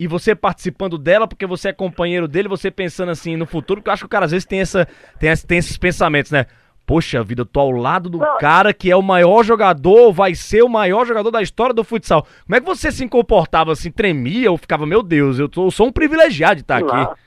[0.00, 3.90] e você participando dela porque você é companheiro dele, você pensando assim no futuro, porque
[3.90, 4.88] eu acho que o cara às vezes tem essa
[5.18, 6.46] tem, tem esses pensamentos, né?
[6.86, 10.62] Poxa vida, eu tô ao lado do cara que é o maior jogador, vai ser
[10.62, 12.26] o maior jogador da história do futsal.
[12.44, 15.70] Como é que você se comportava assim, tremia ou ficava, meu Deus, eu, tô, eu
[15.70, 17.20] sou um privilegiado de estar aqui.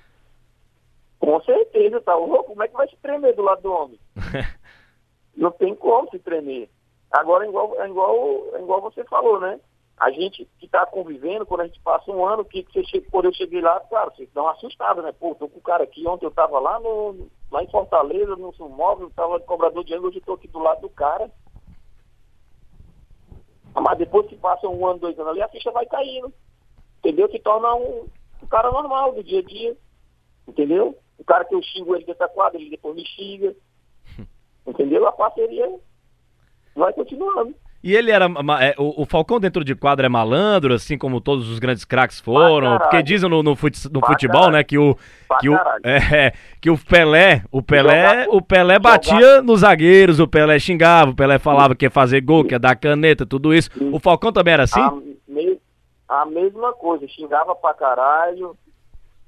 [1.20, 2.50] Com certeza, tá louco?
[2.50, 4.00] Como é que vai se tremer do lado do homem?
[5.36, 6.70] Não tem como se tremer.
[7.12, 9.60] Agora, é igual, é igual, é igual você falou, né?
[9.98, 13.26] A gente que está convivendo, quando a gente passa um ano, que, que você quando
[13.26, 15.12] eu cheguei lá, claro, vocês dão uma assustada, né?
[15.12, 18.54] Pô, tô com o cara aqui, ontem eu tava lá, no, lá em Fortaleza, no
[18.70, 21.32] móvel, tava de cobrador de ângulo, hoje eu tô aqui do lado do cara.
[23.74, 26.34] Ah, Mas depois que passa um ano, dois anos ali, a ficha vai caindo.
[27.00, 27.30] Entendeu?
[27.30, 28.08] Se torna um,
[28.42, 29.78] um cara normal do dia a dia.
[30.48, 30.98] Entendeu?
[31.18, 33.56] O cara que eu xingo ele dentro da quadra, ele depois me xinga.
[34.66, 35.08] Entendeu?
[35.08, 35.80] A parceria
[36.76, 37.56] vai continuando.
[37.84, 38.26] E ele era.
[38.60, 42.20] É, o, o, Falcão dentro de quadro é malandro, assim como todos os grandes craques
[42.20, 42.78] foram.
[42.80, 44.98] Porque dizem no, no, no futebol, né, que o.
[45.40, 50.58] Que o, é, que o Pelé, o Pelé, o Pelé batia nos zagueiros, o Pelé
[50.60, 53.70] xingava, o Pelé falava que ia fazer gol, que ia dar caneta, tudo isso.
[53.94, 54.82] O Falcão também era assim?
[54.82, 54.92] A,
[55.28, 55.60] me,
[56.10, 58.58] a mesma coisa, xingava pra caralho.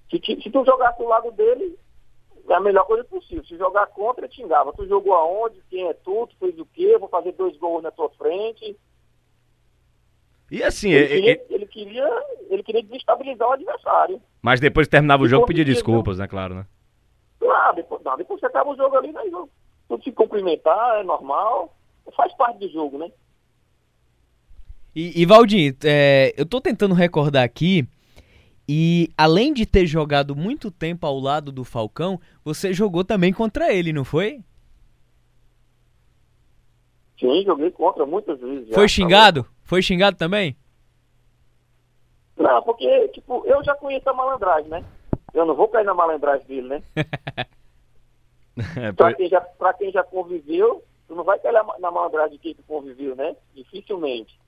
[0.10, 1.78] Se, se tu jogasse do lado dele,
[2.50, 3.46] é a melhor coisa possível.
[3.46, 4.74] Se jogar contra, ele xingava.
[4.74, 5.62] Tu jogou aonde?
[5.70, 6.28] Quem é tu?
[6.28, 6.98] Tu fez o quê?
[6.98, 8.76] Vou fazer dois gols na tua frente.
[10.52, 11.46] E assim, ele, queria, ele...
[11.50, 14.22] ele queria, ele queria desestabilizar o adversário.
[14.42, 16.66] Mas depois que terminava o jogo, pedia desculpas, né, claro, né?
[17.44, 19.22] Ah, depois, não, depois você acaba o jogo ali, né?
[19.88, 21.76] Tudo se cumprimentar, é normal.
[22.16, 23.12] Faz parte do jogo, né?
[24.96, 27.88] E, e Valdir, é, eu tô tentando recordar aqui
[28.72, 33.74] e além de ter jogado muito tempo ao lado do Falcão, você jogou também contra
[33.74, 34.44] ele, não foi?
[37.20, 38.68] Sim, joguei contra muitas vezes.
[38.68, 39.42] Já, foi xingado?
[39.42, 40.56] Tá foi xingado também?
[42.38, 44.86] Não, porque, tipo, eu já conheço a malandragem, né?
[45.34, 46.84] Eu não vou cair na malandragem dele, né?
[48.78, 52.38] é, pra, quem já, pra quem já conviveu, tu não vai cair na malandragem de
[52.38, 53.36] quem conviveu, né?
[53.56, 54.40] Dificilmente.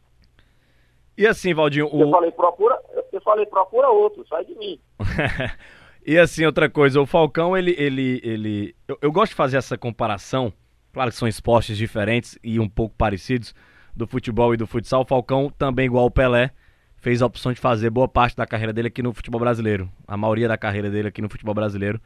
[1.17, 1.87] E assim, Valdinho.
[1.93, 2.01] O...
[2.01, 2.79] Eu falei, procura,
[3.11, 4.79] eu falei, procura outro, sai de mim.
[6.05, 7.75] e assim, outra coisa, o Falcão, ele.
[7.77, 10.53] ele, ele eu, eu, gosto de fazer essa comparação.
[10.93, 13.53] Claro que são esportes diferentes e um pouco parecidos
[13.95, 15.01] do futebol e do futsal.
[15.01, 16.51] O Falcão, também igual o Pelé,
[16.97, 19.89] fez a opção de fazer boa parte da carreira dele aqui no futebol brasileiro.
[20.07, 21.99] A maioria da carreira dele aqui no futebol brasileiro,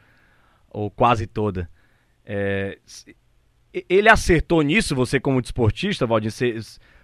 [0.69, 1.69] ou quase toda.
[2.25, 2.77] É...
[3.89, 6.31] Ele acertou nisso, você como desportista, Valdinho?
[6.31, 6.55] Você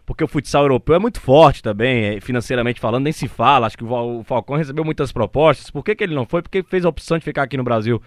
[0.05, 3.67] porque o futsal europeu é muito forte também, é, financeiramente falando, nem se fala.
[3.67, 5.69] Acho que o Falcão recebeu muitas propostas.
[5.69, 6.41] Por que, que ele não foi?
[6.41, 8.01] Porque fez a opção de ficar aqui no Brasil.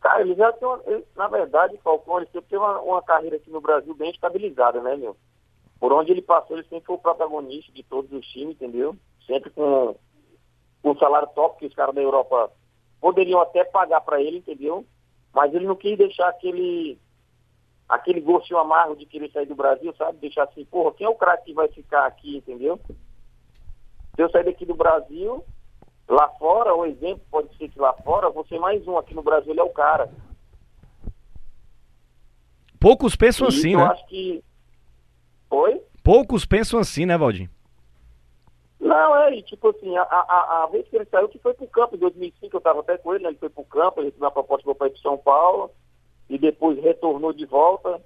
[0.00, 3.02] Cara, ele já tem uma, ele, na verdade, o Falcão ele sempre teve uma, uma,
[3.02, 5.16] carreira aqui no Brasil bem estabilizada, né, meu?
[5.78, 8.96] Por onde ele passou, ele sempre foi o protagonista de todos os times, entendeu?
[9.26, 9.94] Sempre com,
[10.84, 12.50] um salário top que os caras da Europa
[13.00, 14.84] poderiam até pagar para ele, entendeu?
[15.32, 16.98] Mas ele não quis deixar aquele
[17.92, 20.16] aquele gostinho amargo de querer sair do Brasil, sabe?
[20.16, 22.80] Deixar assim, porra, quem é o craque que vai ficar aqui, entendeu?
[24.16, 25.44] Se eu sair daqui do Brasil,
[26.08, 29.52] lá fora, o exemplo pode ser que lá fora, você mais um, aqui no Brasil
[29.52, 30.10] ele é o cara.
[32.80, 33.84] Poucos pensam e assim, eu né?
[33.84, 34.42] Eu acho que.
[35.50, 35.82] Oi?
[36.02, 37.50] Poucos pensam assim, né, Valdir?
[38.80, 41.68] Não, é, e, tipo assim, a, a, a, vez que ele saiu, que foi pro
[41.68, 44.26] campo, em 2005, eu tava até com ele, né, ele foi pro campo, ele recebeu
[44.26, 45.70] uma proposta para ir pro São Paulo,
[46.32, 48.02] e depois retornou de volta.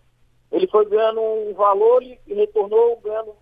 [0.51, 3.37] Ele foi ganhando um valor e retornou ganhando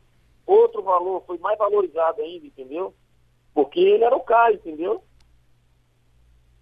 [0.46, 2.94] outro valor, foi mais valorizado ainda, entendeu?
[3.54, 5.02] Porque ele era o cara, entendeu?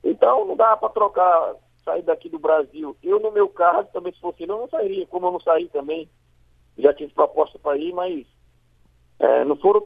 [0.05, 2.97] Então não dá para trocar, sair daqui do Brasil.
[3.03, 5.69] Eu, no meu caso, também se fosse ele, eu não sairia, como eu não saí
[5.69, 6.09] também.
[6.79, 8.25] Já tive proposta para ir, mas
[9.19, 9.85] é, não foram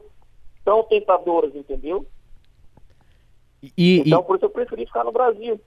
[0.63, 2.05] tão tentadoras, entendeu?
[3.75, 4.23] E, então, e...
[4.23, 5.59] por isso eu preferi ficar no Brasil.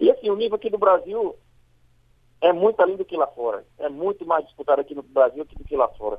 [0.00, 1.36] E assim, o nível aqui do Brasil
[2.40, 3.64] é muito além do que lá fora.
[3.78, 6.18] É muito mais disputado aqui no Brasil do que lá fora.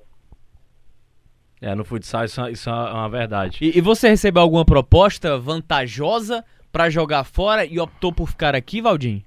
[1.60, 3.58] É, no futsal isso, isso é uma verdade.
[3.62, 8.82] E, e você recebeu alguma proposta vantajosa para jogar fora e optou por ficar aqui,
[8.82, 9.26] Valdim?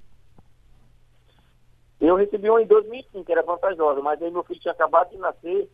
[1.99, 5.17] Eu recebi uma em 2005, que era vantajosa, mas aí meu filho tinha acabado de
[5.17, 5.69] nascer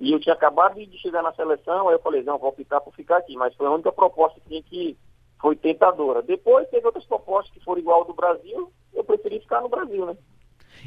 [0.00, 2.94] e eu tinha acabado de chegar na seleção, aí eu falei, não, vou optar por
[2.94, 3.36] ficar aqui.
[3.36, 4.96] Mas foi a única proposta que tinha que
[5.40, 6.22] foi tentadora.
[6.22, 10.06] Depois teve outras propostas que foram igual ao do Brasil, eu preferi ficar no Brasil,
[10.06, 10.16] né?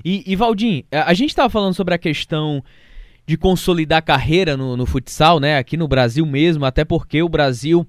[0.03, 2.63] E, e Valdim, a gente estava falando sobre a questão
[3.25, 5.57] de consolidar carreira no, no futsal, né?
[5.57, 7.85] Aqui no Brasil mesmo, até porque o Brasil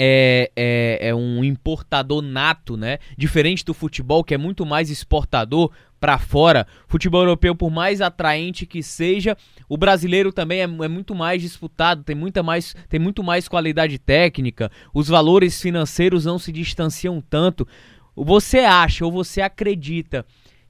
[0.00, 2.98] é, é, é, um importador nato, né?
[3.16, 6.68] Diferente do futebol, que é muito mais exportador para fora.
[6.86, 9.36] Futebol europeu, por mais atraente que seja,
[9.68, 13.98] o brasileiro também é, é, muito mais disputado, tem, muita mais, tem muito mais qualidade
[13.98, 17.66] técnica, os valores financeiros não se distanciam tanto.
[18.14, 20.24] Você acha ou você acredita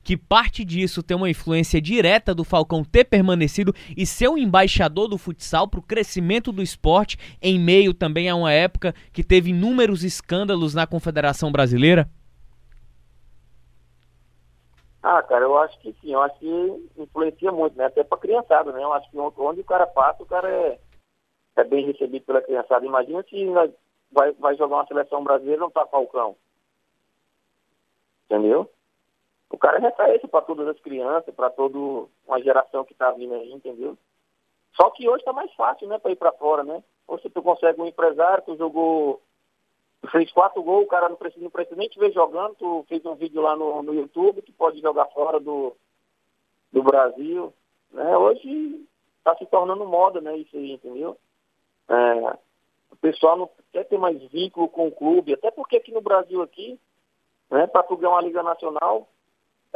[0.09, 5.07] que parte disso tem uma influência direta do Falcão ter permanecido e ser um embaixador
[5.07, 9.51] do futsal para o crescimento do esporte, em meio também a uma época que teve
[9.51, 12.09] inúmeros escândalos na Confederação Brasileira?
[15.03, 17.85] Ah, cara, eu acho que sim, eu acho que influencia muito, né?
[17.85, 18.83] Até pra criançada, né?
[18.83, 20.79] Eu acho que onde o cara passa, o cara é,
[21.57, 22.87] é bem recebido pela criançada.
[22.87, 23.47] Imagina se
[24.11, 26.35] vai, vai jogar uma seleção brasileira e não tá Falcão.
[28.25, 28.71] Entendeu?
[29.51, 31.79] O cara é referência para todas as crianças, para toda
[32.27, 33.97] uma geração que está vindo aí, entendeu?
[34.75, 36.83] Só que hoje está mais fácil, né, para ir para fora, né?
[37.23, 39.23] Se tu consegue um empresário, tu jogou,
[40.11, 43.05] fez quatro gols, o cara não precisa, não precisa nem te ver jogando, tu fez
[43.07, 45.75] um vídeo lá no, no YouTube, tu pode jogar fora do,
[46.71, 47.53] do Brasil,
[47.91, 48.17] né?
[48.17, 48.87] Hoje
[49.19, 50.37] está se tornando moda, né?
[50.37, 51.17] Isso aí, entendeu?
[51.89, 52.39] É,
[52.91, 56.43] o pessoal não quer ter mais vínculo com o clube, até porque aqui no Brasil
[56.43, 56.79] aqui,
[57.51, 59.09] né, para tu ganhar uma Liga Nacional,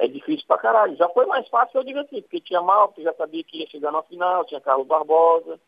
[0.03, 0.97] é difícil pra caralho.
[0.97, 3.69] Já foi mais fácil, eu digo assim, porque tinha mal, que já sabia que ia
[3.69, 5.61] chegar na final, tinha Carlos Barbosa.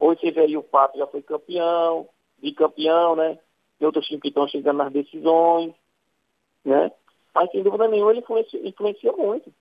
[0.00, 2.08] Hoje você vê aí o Pato já foi campeão,
[2.38, 3.38] bicampeão, né?
[3.78, 5.74] Tem outros times que estão chegando nas decisões,
[6.64, 6.90] né?
[7.34, 9.52] Mas sem dúvida nenhuma ele influencia, influencia muito.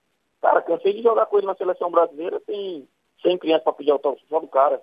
[0.41, 2.87] Cara, cansei de jogar com ele na seleção brasileira, tem
[3.21, 4.81] 100 crianças para pedir autógrafo só do cara.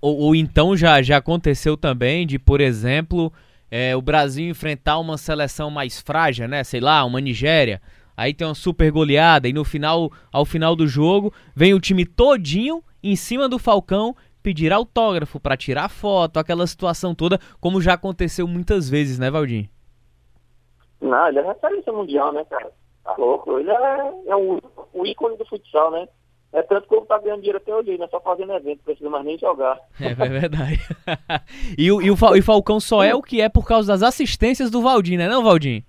[0.00, 3.30] Ou, ou, então já, já aconteceu também de, por exemplo,
[3.74, 6.62] é, o Brasil enfrentar uma seleção mais frágil, né?
[6.62, 7.80] Sei lá, uma Nigéria.
[8.14, 12.04] Aí tem uma super goleada e no final, ao final do jogo, vem o time
[12.04, 17.94] todinho em cima do Falcão pedir autógrafo para tirar foto, aquela situação toda, como já
[17.94, 19.70] aconteceu muitas vezes, né, Valdir?
[21.00, 22.70] Não, ele é referência mundial, né, cara?
[23.02, 23.58] Tá louco.
[23.58, 24.60] Ele é, é o,
[24.92, 26.06] o ícone do futsal, né?
[26.52, 28.84] É tanto que ele tá ganhando dinheiro até hoje, não é só fazendo evento, não
[28.84, 29.80] precisa mais nem jogar.
[29.98, 30.78] É, é verdade.
[31.78, 34.82] e, o, e o Falcão só é o que é por causa das assistências do
[34.82, 35.82] Valdir, né não, Valdir?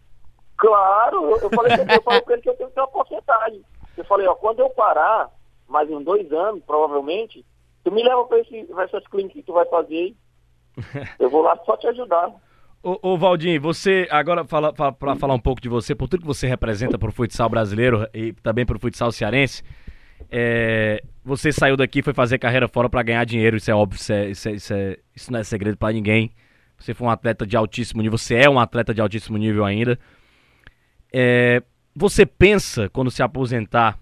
[0.58, 3.62] Claro, eu, eu falei eu com ele que eu tenho que ter uma porcentagem.
[3.98, 5.30] Eu falei, ó, quando eu parar,
[5.68, 7.46] mais uns dois anos, provavelmente,
[7.84, 10.16] tu me leva para esse, essas clínicas que tu vai fazer aí.
[11.20, 12.32] Eu vou lá só te ajudar.
[12.82, 16.22] Ô, ô Valdir, você, agora fala, fala, para falar um pouco de você, por tudo
[16.22, 19.64] que você representa para o futsal brasileiro e também para o futsal cearense,
[20.32, 24.14] é, você saiu daqui foi fazer carreira fora para ganhar dinheiro, isso é óbvio, isso,
[24.14, 26.32] é, isso, é, isso, é, isso não é segredo para ninguém.
[26.78, 29.98] Você foi um atleta de altíssimo nível, você é um atleta de altíssimo nível ainda.
[31.12, 31.62] É,
[31.96, 33.98] você pensa, quando se aposentar,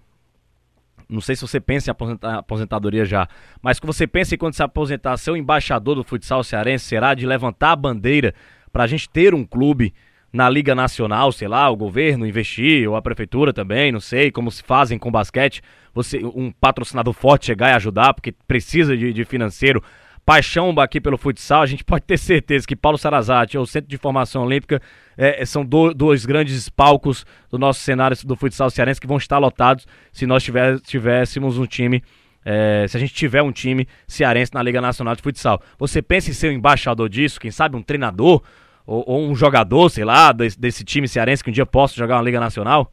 [1.08, 1.94] não sei se você pensa em
[2.38, 3.28] aposentadoria já,
[3.60, 7.14] mas que você pensa em quando se aposentar, ser o embaixador do futsal cearense, será
[7.14, 8.34] de levantar a bandeira
[8.72, 9.92] para a gente ter um clube
[10.32, 14.50] na Liga Nacional, sei lá, o governo investir, ou a prefeitura também, não sei, como
[14.50, 15.60] se fazem com basquete,
[15.92, 19.82] você um patrocinador forte chegar e ajudar, porque precisa de, de financeiro.
[20.24, 23.90] Paixão aqui pelo futsal, a gente pode ter certeza que Paulo Sarazate ou o Centro
[23.90, 24.80] de Formação Olímpica
[25.18, 29.16] é, é, são do, dois grandes palcos do nosso cenário do futsal cearense que vão
[29.18, 32.02] estar lotados se nós tiver, tivéssemos um time
[32.44, 35.62] é, se a gente tiver um time cearense na Liga Nacional de Futsal.
[35.78, 38.42] Você pensa em ser um embaixador disso, quem sabe um treinador
[38.86, 42.16] ou, ou um jogador, sei lá, desse, desse, time cearense que um dia possa jogar
[42.16, 42.90] uma Liga Nacional?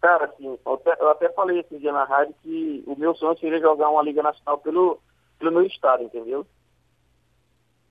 [0.00, 3.38] Cara, assim, eu até, eu até falei esse dia na rádio que o meu sonho
[3.38, 5.00] seria jogar uma Liga Nacional pelo,
[5.38, 6.46] pelo meu estado, entendeu?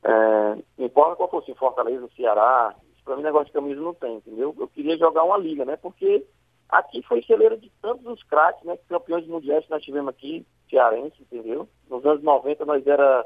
[0.04, 4.56] É, importa qual fosse, Fortaleza, Ceará, pra mim negócio de camisa não tem, entendeu?
[4.58, 5.78] Eu queria jogar uma liga, né?
[5.78, 6.26] Porque
[6.70, 8.78] aqui foi celeiro de tantos os craques, né?
[8.90, 11.68] Campeões mundiais que nós tivemos aqui, cearense, entendeu?
[11.90, 13.26] Nos anos 90 nós era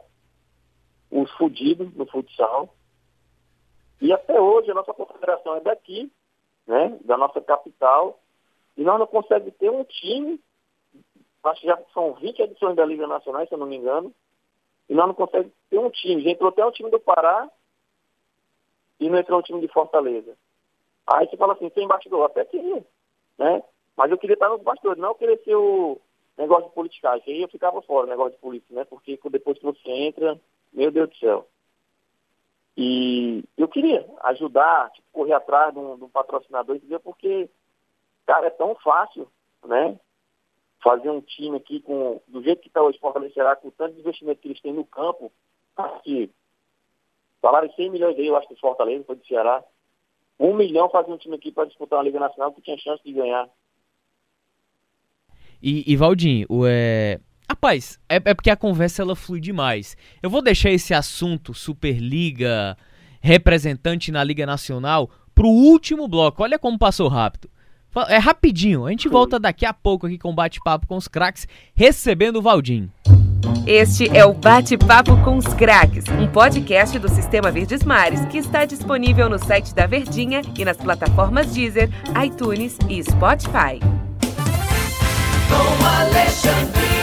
[1.10, 2.74] os fudidos no futsal.
[4.00, 6.12] E até hoje a nossa confederação é daqui,
[6.66, 8.20] né, da nossa capital,
[8.76, 10.39] e nós não conseguimos ter um time,
[11.43, 14.14] acho que já são 20 edições da Liga Nacional, se eu não me engano,
[14.88, 16.22] e nós não conseguimos ter um time.
[16.22, 17.50] Já entrou até um time do Pará
[19.00, 20.38] e não entrou um time de Fortaleza.
[21.08, 22.86] Aí você fala assim, tem bastidor, até queria,
[23.38, 23.64] né?
[23.95, 26.00] Mas eu queria estar nos bastidores, não querer ser o
[26.38, 27.34] negócio de politicagem.
[27.34, 28.86] Aí eu ficava fora, o negócio de política, né?
[28.86, 30.39] Porque depois que você entra,
[30.72, 31.48] meu Deus do céu.
[32.78, 36.99] E eu queria ajudar, tipo, correr atrás de um, de um patrocinador, entendeu?
[36.99, 37.49] Porque,
[38.28, 39.28] cara, é tão fácil,
[39.65, 39.99] né?
[40.84, 44.47] Fazer um time aqui com, do jeito que está hoje, Fortaleza com tanto investimento que
[44.49, 45.32] eles têm no campo,
[46.03, 46.30] que
[47.41, 49.63] falaram 100 milhões aí, eu acho que Fortaleza, foi do Ceará.
[50.39, 53.11] Um milhão fazer um time aqui para disputar uma Liga Nacional que tinha chance de
[53.11, 53.49] ganhar.
[55.59, 57.19] E, e Valdir, o, é,
[57.50, 59.95] Rapaz, é, é, porque a conversa ela flui demais.
[60.22, 62.78] Eu vou deixar esse assunto Superliga,
[63.22, 66.43] representante na Liga Nacional, pro último bloco.
[66.43, 67.50] Olha como passou rápido.
[68.10, 68.86] É rapidinho.
[68.86, 72.91] A gente volta daqui a pouco aqui com bate-papo com os craques, recebendo o Valdim.
[73.66, 78.66] Este é o Bate-Papo com os Craques, um podcast do Sistema Verdes Mares que está
[78.66, 81.89] disponível no site da Verdinha e nas plataformas Deezer,
[82.24, 83.80] iTunes e Spotify.
[85.50, 86.97] Com Alexandre.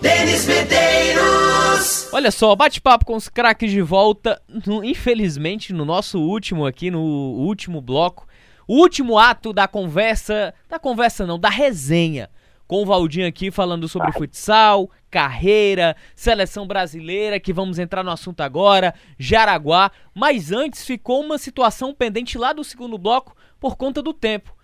[0.00, 2.08] Denis Medeiros.
[2.12, 4.40] Olha só, bate-papo com os craques de volta.
[4.66, 8.26] No, infelizmente, no nosso último aqui, no último bloco,
[8.66, 10.54] o último ato da conversa.
[10.68, 12.30] Da conversa não, da resenha.
[12.66, 18.42] Com o Valdinho aqui falando sobre futsal, carreira, seleção brasileira, que vamos entrar no assunto
[18.42, 19.90] agora, Jaraguá.
[20.14, 24.54] Mas antes ficou uma situação pendente lá do segundo bloco por conta do tempo.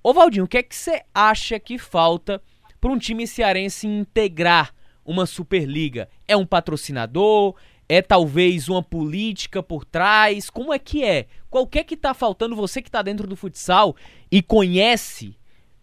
[0.00, 2.40] Ô Valdinho, o que é que você acha que falta
[2.80, 4.75] para um time cearense integrar
[5.06, 6.08] uma Superliga?
[6.26, 7.54] É um patrocinador?
[7.88, 10.50] É talvez uma política por trás?
[10.50, 11.26] Como é que é?
[11.48, 13.94] Qual que é que tá faltando você que está dentro do futsal
[14.30, 15.38] e conhece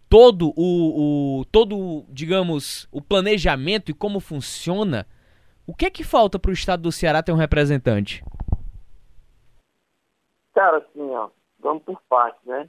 [0.08, 5.06] todo o, o todo, digamos, o planejamento e como funciona?
[5.66, 8.22] O que é que falta para o estado do Ceará ter um representante?
[10.52, 12.68] Cara, assim, ó, vamos por partes, né?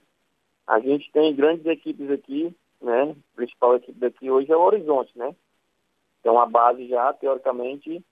[0.66, 3.12] A gente tem grandes equipes aqui, né?
[3.12, 5.36] A principal equipe daqui hoje é o Horizonte, né?
[6.28, 8.04] É uma base já, teoricamente,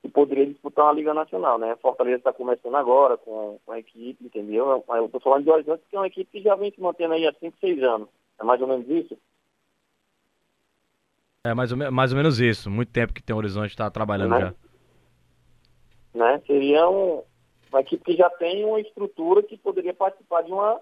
[0.00, 1.76] que poderia disputar uma Liga Nacional, né?
[1.82, 4.84] Fortaleza está começando agora com, com, a equipe, entendeu?
[4.88, 7.26] Eu estou falando de Horizonte, que é uma equipe que já vem se mantendo aí
[7.26, 8.08] há 5, 6 anos.
[8.40, 9.18] É mais ou menos isso?
[11.44, 12.70] É mais ou, mais ou menos isso.
[12.70, 14.40] Muito tempo que tem o Horizonte está trabalhando né?
[14.40, 14.54] já.
[16.14, 16.42] Né?
[16.46, 17.22] Seria um,
[17.70, 20.80] uma equipe que já tem uma estrutura que poderia participar de uma,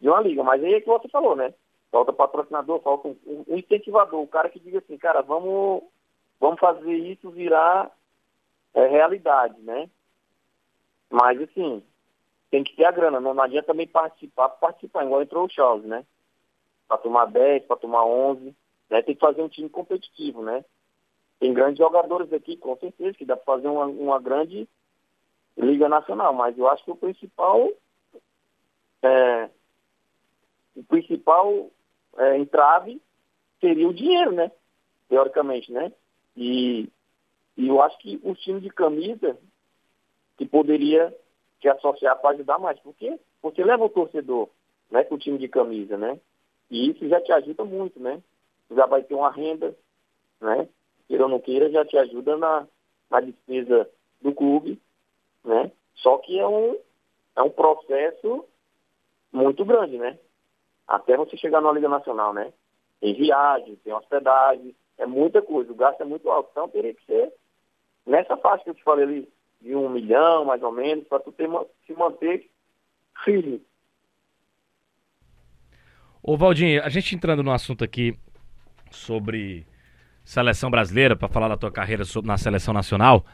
[0.00, 0.42] de uma liga.
[0.42, 1.52] Mas aí é que você falou, né?
[1.94, 5.84] Falta patrocinador, falta um, um incentivador, o cara que diga assim, cara, vamos,
[6.40, 7.88] vamos fazer isso virar
[8.74, 9.88] é, realidade, né?
[11.08, 11.80] Mas assim,
[12.50, 15.84] tem que ter a grana, não, não adianta também participar, participar, igual entrou o Charles,
[15.84, 16.04] né?
[16.88, 18.52] Para tomar 10, para tomar 11,
[18.90, 19.00] né?
[19.00, 20.64] Tem que fazer um time competitivo, né?
[21.38, 24.68] Tem grandes jogadores aqui, com certeza, que dá para fazer uma, uma grande
[25.56, 27.70] Liga Nacional, mas eu acho que o principal
[29.00, 29.48] é,
[30.74, 31.70] o principal
[32.18, 33.00] é, entrave
[33.60, 34.50] seria o dinheiro, né?
[35.08, 35.92] Teoricamente, né?
[36.36, 36.88] E,
[37.56, 39.36] e eu acho que o time de camisa
[40.36, 41.14] que poderia
[41.60, 42.78] se associar para ajudar mais.
[42.80, 44.48] Porque você leva o torcedor
[44.90, 46.18] né, com o time de camisa, né?
[46.70, 48.22] E isso já te ajuda muito, né?
[48.70, 49.76] Já vai ter uma renda,
[50.40, 50.68] né?
[51.06, 52.66] Queira ou não queira, já te ajuda na,
[53.10, 53.88] na despesa
[54.20, 54.80] do clube,
[55.44, 55.70] né?
[55.96, 56.78] Só que é um,
[57.36, 58.44] é um processo
[59.32, 60.18] muito grande, né?
[60.86, 62.52] Até você chegar na Liga Nacional, né?
[63.00, 66.48] Tem viagem, tem hospedagem, é muita coisa, o gasto é muito alto.
[66.52, 67.32] Então teria que ser
[68.06, 69.28] nessa faixa que eu te falei ali,
[69.60, 71.48] de um milhão, mais ou menos, para tu ter,
[71.86, 72.48] se manter
[73.24, 73.62] firme.
[76.22, 78.18] Ô Valdinho, a gente entrando no assunto aqui
[78.90, 79.66] sobre
[80.24, 83.24] seleção brasileira, para falar da tua carreira na seleção nacional,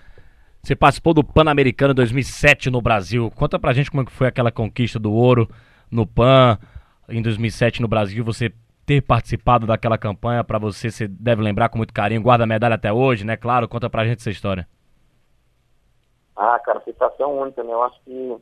[0.62, 3.30] você participou do Pan-Americano 2007 no Brasil.
[3.30, 5.48] Conta pra gente como é foi aquela conquista do ouro
[5.90, 6.58] no Pan,
[7.10, 8.52] em 2007 no Brasil, você
[8.86, 12.74] ter participado daquela campanha, para você, você deve lembrar com muito carinho, guarda a medalha
[12.74, 13.36] até hoje, né?
[13.36, 14.66] Claro, conta pra gente essa história.
[16.34, 17.72] Ah, cara, sensação única, né?
[17.72, 18.36] Eu acho que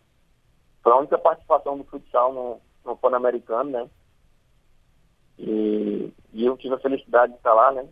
[0.83, 3.91] foi a única participação do futsal no, no Pan-Americano, né?
[5.39, 7.87] E, e, eu tive a felicidade de estar lá, né?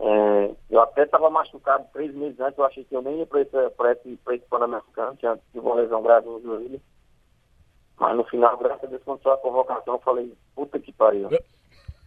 [0.00, 3.40] É, eu até estava machucado três meses antes, eu achei que eu nem ia para
[3.40, 6.80] esse, esse, esse Pan-Americano, tinha tive uma lesão grave no joelho.
[7.98, 11.28] Mas no final, graças a Deus, quando saiu a convocação, eu falei, puta que pariu.
[11.32, 11.42] É.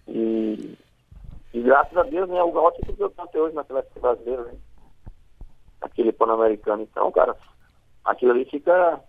[0.08, 0.78] E,
[1.54, 4.44] e graças a Deus, né, o Gaúcho que eu tenho até hoje na seleção brasileira,
[4.44, 4.54] né?
[5.82, 6.84] Aquele pan-americano.
[6.84, 7.36] Então, cara,
[8.06, 9.02] aquilo ali fica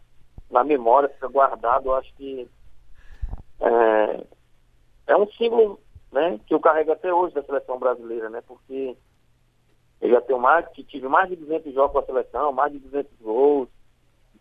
[0.50, 2.48] na memória, fica guardado, eu acho que
[3.60, 4.24] é,
[5.06, 5.80] é um símbolo,
[6.10, 8.42] né, que eu carrego até hoje da seleção brasileira, né?
[8.46, 8.96] Porque
[10.00, 13.12] eu já tenho mais, tive mais de 200 jogos com a seleção, mais de 200
[13.20, 13.68] gols,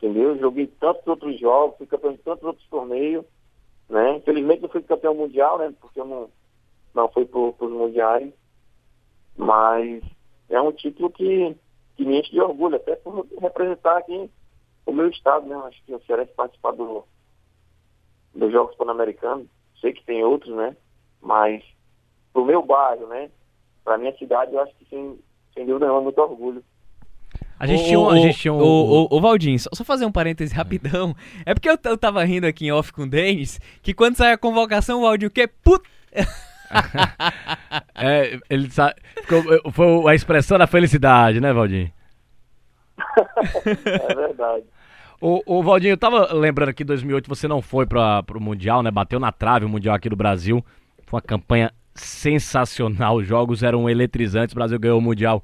[0.01, 0.37] entendeu?
[0.39, 3.23] Joguei tantos outros jogos, fui campeão de tantos outros torneios,
[3.87, 4.17] né?
[4.17, 5.73] Infelizmente não fui campeão mundial, né?
[5.79, 6.29] Porque eu não,
[6.93, 8.33] não fui para os mundiais,
[9.37, 10.03] mas
[10.49, 11.55] é um título que,
[11.95, 14.29] que me enche de orgulho, até por representar aqui
[14.85, 15.55] o meu estado, né?
[15.65, 17.05] Acho que o Ceará participar do,
[18.33, 19.47] dos Jogos Pan-Americanos,
[19.79, 20.75] sei que tem outros, né?
[21.21, 21.63] Mas
[22.33, 23.29] pro meu bairro, né?
[23.83, 25.19] Pra minha cidade, eu acho que sem,
[25.53, 26.63] sem dúvida nenhuma, muito orgulho.
[27.61, 28.59] A gente, tinha um, a gente tinha um.
[28.59, 31.15] Ô, ô, Valdinho, só, só, fazer um parêntese rapidão.
[31.45, 34.31] É porque eu, eu tava rindo aqui em off com o Denis, que quando sai
[34.31, 35.87] a convocação, o Valdinho que put...
[37.93, 38.95] é, ele sabe.
[39.73, 41.91] Foi a expressão da felicidade, né, Valdinho?
[43.63, 44.63] é verdade.
[45.23, 48.81] O, o Valdinho, eu tava lembrando que em 2008 você não foi para o Mundial,
[48.81, 48.89] né?
[48.89, 50.65] Bateu na trave o Mundial aqui do Brasil.
[51.05, 53.17] Foi uma campanha sensacional.
[53.17, 54.53] Os jogos eram eletrizantes.
[54.53, 55.43] O Brasil ganhou o Mundial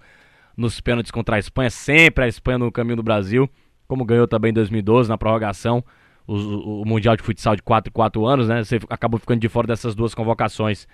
[0.58, 3.48] nos pênaltis contra a Espanha, sempre a Espanha no caminho do Brasil,
[3.88, 5.84] como ganhou também em 2012 na prorrogação,
[6.26, 8.64] o, o, Mundial de Futsal de 4 e 4 anos, né?
[8.64, 10.88] Você acabou ficando de fora dessas duas convocações.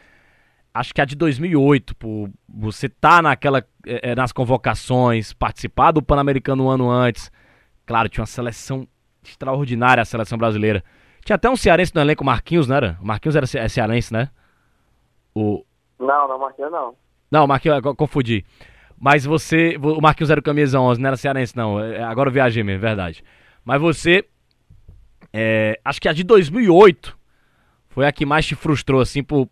[0.71, 6.65] Acho que a de 2008, por você tá naquela é, nas convocações, participar do Pan-Americano
[6.65, 7.31] um ano antes.
[7.85, 8.87] Claro, tinha uma seleção
[9.23, 10.83] extraordinária a seleção brasileira.
[11.23, 12.97] Tinha até um cearense no elenco, Marquinhos, não era?
[13.01, 14.29] O Marquinhos era é cearense, né?
[15.33, 15.63] O...
[15.99, 16.95] Não, não, Marquinhos não.
[17.31, 18.45] Não, Marquinhos, confundi.
[19.03, 19.75] Mas você.
[19.81, 21.77] O Marquinhos era o camisa 11, não era cearense, não.
[21.77, 23.21] É, agora eu viajei mesmo, verdade.
[23.65, 24.23] Mas você.
[25.33, 27.13] É, acho que a de 2008
[27.89, 29.49] foi a que mais te frustrou, assim, por,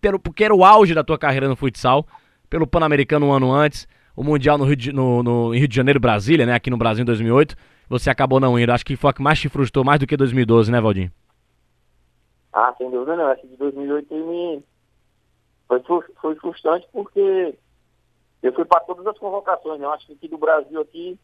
[0.00, 2.04] pelo, porque era o auge da tua carreira no futsal.
[2.50, 3.86] Pelo Pan-Americano um ano antes.
[4.16, 6.52] o Mundial no Rio, de, no, no, em Rio de Janeiro, Brasília, né?
[6.52, 7.54] Aqui no Brasil em 2008.
[7.88, 8.72] Você acabou não indo.
[8.72, 11.12] Acho que foi a que mais te frustrou mais do que 2012, né, Valdinho?
[12.52, 13.30] Ah, sem dúvida não.
[13.30, 14.64] Essa de 2008 me...
[15.68, 17.54] foi, foi frustrante porque
[18.42, 19.86] eu fui para todas as convocações, né?
[19.86, 21.18] Eu acho que aqui do Brasil aqui,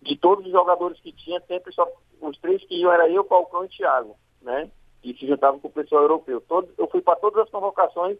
[0.00, 1.86] de todos os jogadores que tinha, sempre só
[2.20, 4.70] os três que iam era eu, Falcão e Thiago, né?
[5.02, 6.40] E se juntavam com o pessoal europeu.
[6.40, 8.16] Todo, eu fui para todas as convocações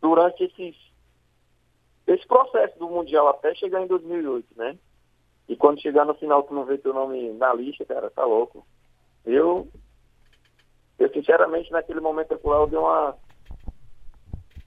[0.00, 0.76] durante esses,
[2.06, 4.76] esse processo do Mundial até chegar em 2008, né?
[5.48, 8.66] E quando chegar no final tu não vê teu nome na lista, cara, tá louco.
[9.24, 9.68] Eu,
[10.98, 13.16] eu sinceramente naquele momento eu dei uma,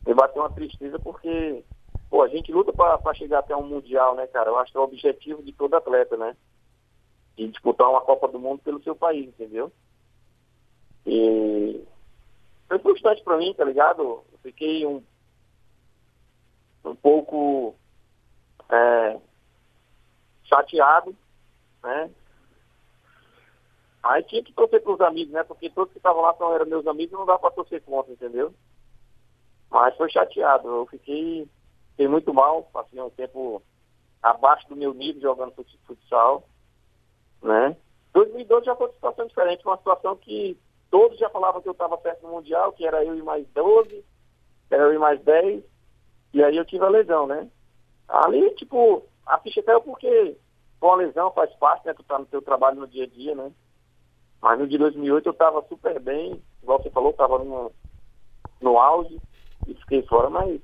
[0.08, 1.64] me bateu uma tristeza porque
[2.10, 4.49] pô, a gente luta para chegar até um Mundial, né, cara?
[4.49, 6.36] Eu acho que é o objetivo de todo atleta, né?
[7.36, 9.72] De disputar uma Copa do Mundo pelo seu país, entendeu?
[11.05, 11.84] E
[12.68, 14.01] foi frustrante para mim, tá ligado?
[14.01, 15.03] Eu fiquei um,
[16.86, 17.76] um pouco
[18.70, 19.20] é,
[20.43, 21.16] chateado,
[21.84, 22.12] né?
[24.01, 25.43] Aí tinha que torcer para os amigos, né?
[25.43, 28.53] Porque todos que estavam lá são, eram meus amigos, não dá para torcer contra, entendeu?
[29.70, 30.68] Mas foi chateado.
[30.68, 31.47] Eu fiquei
[32.00, 33.62] fiquei muito mal, passei um tempo
[34.24, 35.54] abaixo do meu nível jogando
[35.86, 36.47] futsal,
[37.43, 37.76] né?
[38.14, 40.58] 2012 já foi uma situação diferente, uma situação que
[40.89, 44.06] todos já falavam que eu estava perto no Mundial, que era eu e mais 12,
[44.72, 45.62] era eu e mais 10,
[46.34, 47.50] e aí eu tive a lesão, né?
[48.08, 50.38] Ali, tipo, a ficha caiu porque
[50.80, 51.93] com a lesão faz parte, né?
[51.93, 53.52] Tu tá no teu trabalho no dia a dia, né?
[54.41, 57.74] Mas no de 2008 eu estava super bem, igual você falou, estava no,
[58.62, 59.22] no auge
[59.68, 60.62] e fiquei fora, mas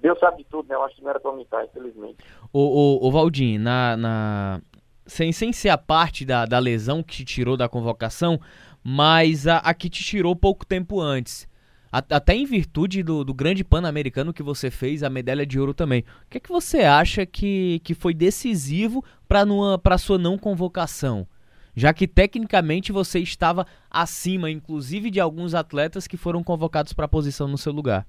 [0.00, 0.74] Deus sabe de tudo, né?
[0.74, 2.18] Eu acho que não era pra aumentar, infelizmente.
[2.52, 4.62] O, o, na, na...
[5.06, 8.38] Sem, sem ser a parte da, da lesão que te tirou da convocação,
[8.82, 11.48] mas a, a que te tirou pouco tempo antes.
[11.90, 16.00] Até em virtude do, do grande pan-americano que você fez, a medalha de ouro também.
[16.26, 21.24] O que é que você acha que, que foi decisivo para sua não convocação?
[21.76, 27.08] Já que tecnicamente você estava acima, inclusive, de alguns atletas que foram convocados para a
[27.08, 28.04] posição no seu lugar.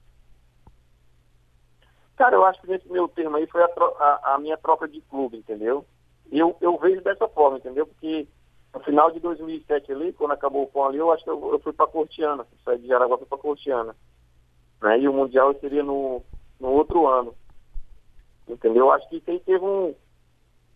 [2.15, 5.01] Cara, eu acho que nesse meu termo aí foi a, a, a, minha troca de
[5.01, 5.85] clube, entendeu?
[6.31, 7.85] Eu, eu vejo dessa forma, entendeu?
[7.85, 8.27] Porque
[8.73, 11.59] no final de 2007 ali, quando acabou o pão ali, eu acho que eu, eu
[11.59, 13.95] fui para Cortiana, saí de Jaraguá para Cortiana.
[14.81, 14.99] Né?
[14.99, 16.21] E o Mundial seria no,
[16.59, 17.35] no outro ano.
[18.47, 18.85] Entendeu?
[18.85, 19.93] Eu acho que aí teve um,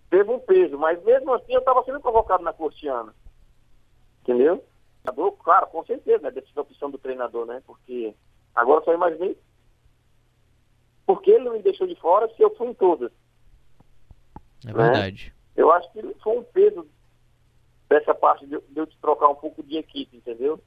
[0.09, 3.13] teve um peso, mas mesmo assim eu estava sendo convocado na Cortiana.
[4.23, 4.63] Entendeu?
[5.43, 6.31] Claro, com certeza, né?
[6.31, 7.63] Dessa opção do treinador, né?
[7.65, 8.13] Porque
[8.53, 9.37] agora só imaginei
[11.09, 13.11] porque ele não me deixou de fora se eu fui em todas.
[14.63, 14.73] É né?
[14.73, 15.33] verdade.
[15.55, 16.85] Eu acho que foi um peso
[17.89, 20.63] dessa parte de, de eu te trocar um pouco de equipe, entendeu?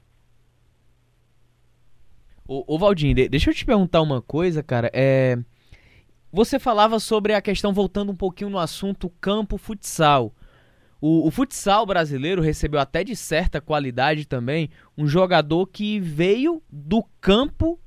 [2.44, 4.90] Ô, ô Valdinho, deixa eu te perguntar uma coisa, cara.
[4.92, 5.38] É...
[6.32, 10.32] Você falava sobre a questão, voltando um pouquinho no assunto campo futsal.
[11.00, 17.04] O, o, futsal brasileiro recebeu até de certa qualidade também um jogador que veio do
[17.20, 17.78] campo,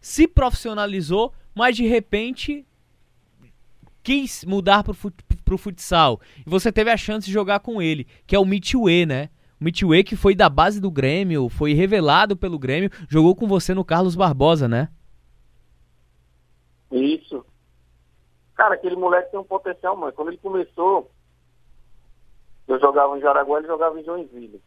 [0.00, 2.66] se profissionalizou, mas de repente
[4.02, 6.20] quis mudar pro, fut, pro futsal.
[6.46, 9.30] E você teve a chance de jogar com ele, que é o Mitue, né?
[9.58, 13.72] O Mitue que foi da base do Grêmio, foi revelado pelo Grêmio, jogou com você
[13.72, 14.90] no Carlos Barbosa, né?
[16.92, 17.44] Isso.
[18.54, 20.12] Cara, aquele moleque tem um potencial, mano.
[20.12, 21.10] Quando ele começou,
[22.68, 24.62] eu jogava em Jaraguá, ele jogava em Joinville,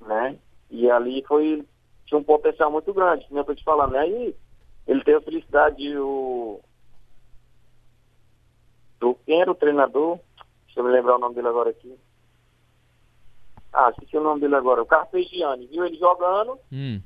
[0.00, 0.38] né?
[0.70, 1.64] E ali foi
[2.06, 4.32] tinha um potencial muito grande, como eu tô te falando, né?
[4.86, 6.60] Ele teve a felicidade de o.
[9.00, 10.18] Do, quem era o treinador?
[10.66, 11.98] Deixa eu me lembrar o nome dele agora aqui.
[13.72, 14.82] Ah, esqueci o nome dele agora.
[14.82, 15.66] O Carpegiani.
[15.66, 17.00] Viu ele jogando hum.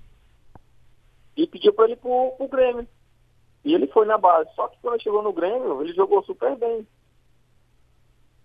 [1.37, 2.87] e pediu para ele pro, pro Grêmio.
[3.65, 4.49] E ele foi na base.
[4.55, 6.87] Só que quando chegou no Grêmio, ele jogou super bem.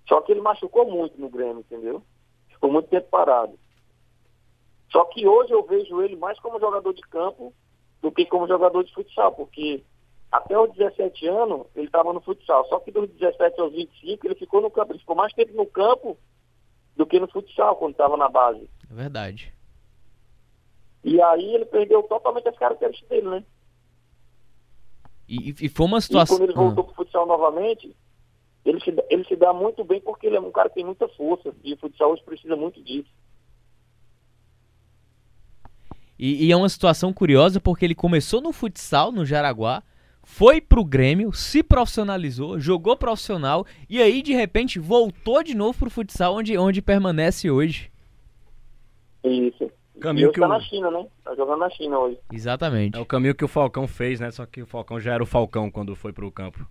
[0.07, 2.01] Só que ele machucou muito no Grêmio, entendeu?
[2.49, 3.59] Ficou muito tempo parado.
[4.91, 7.53] Só que hoje eu vejo ele mais como jogador de campo
[8.06, 9.84] do que como jogador de futsal, porque
[10.32, 14.36] até os 17 anos ele estava no futsal, só que dos 17 aos 25 ele
[14.36, 16.16] ficou no campo, ele ficou mais tempo no campo
[16.95, 18.70] do que no futsal quando estava na base.
[18.91, 19.51] É verdade.
[21.03, 23.43] E aí ele perdeu totalmente as características dele, né?
[25.28, 26.36] E, e foi uma situação.
[26.36, 26.86] E quando ele voltou ah.
[26.86, 27.95] pro futsal novamente,
[28.64, 31.08] ele se, ele se dá muito bem porque ele é um cara que tem muita
[31.08, 31.56] força.
[31.64, 33.10] E o futsal hoje precisa muito disso.
[36.18, 39.84] E, e, é uma situação curiosa porque ele começou no futsal, no Jaraguá,
[40.24, 45.89] foi pro Grêmio, se profissionalizou, jogou profissional e aí de repente voltou de novo pro
[45.89, 47.91] futsal, onde, onde permanece hoje.
[49.24, 49.70] Isso.
[49.99, 50.49] Caminho que tá o...
[50.49, 51.05] na China, né?
[51.24, 52.18] Tá jogando na China hoje.
[52.32, 52.97] Exatamente.
[52.97, 54.32] É o caminho que o Falcão fez, né?
[54.32, 56.68] Só que o Falcão já era o Falcão quando foi pro campo.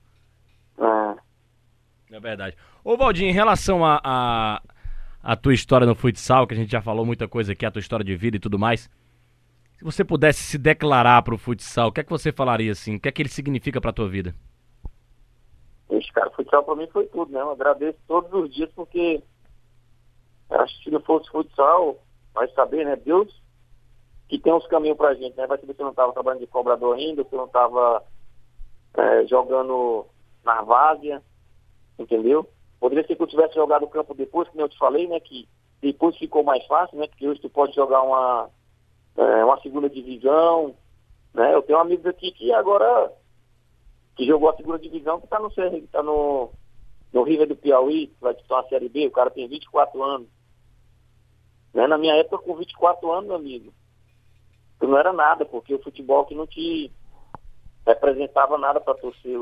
[2.14, 2.57] É verdade.
[2.84, 4.62] Ô, Valdir, em relação a, a,
[5.20, 7.80] a, tua história no futsal, que a gente já falou muita coisa aqui, a tua
[7.80, 8.88] história de vida e tudo mais,
[9.85, 12.97] se você pudesse se declarar pro futsal, o que é que você falaria assim?
[12.97, 14.35] O que é que ele significa pra tua vida?
[15.91, 17.41] Esse cara, futsal pra mim foi tudo, né?
[17.41, 19.22] Eu agradeço todos os dias porque
[20.49, 21.99] acho que se não fosse futsal,
[22.32, 22.97] vai saber, né?
[22.97, 23.43] Deus
[24.26, 25.47] que tem uns caminhos pra gente, né?
[25.47, 28.03] Vai saber se eu não tava trabalhando de cobrador ainda, se eu não tava
[28.97, 30.07] é, jogando
[30.43, 31.22] na várzea,
[31.99, 32.49] entendeu?
[32.80, 35.20] Poderia ser que eu tivesse jogado o campo depois, como eu te falei, né?
[35.20, 35.47] Que
[35.82, 37.07] depois ficou mais fácil, né?
[37.07, 38.49] Porque hoje tu pode jogar uma,
[39.16, 40.74] é, uma segunda divisão,
[41.32, 41.54] né?
[41.54, 43.12] Eu tenho amigos aqui que agora
[44.16, 45.50] que jogou a segunda divisão, que está no
[45.88, 46.50] tá no,
[47.12, 50.28] no River do Piauí, que vai disputar a Série B, o cara tem 24 anos.
[51.72, 51.86] Né?
[51.86, 53.72] Na minha época, com 24 anos, meu amigo,
[54.80, 56.92] não era nada, porque o futebol que não te
[57.86, 59.38] representava nada para torcer.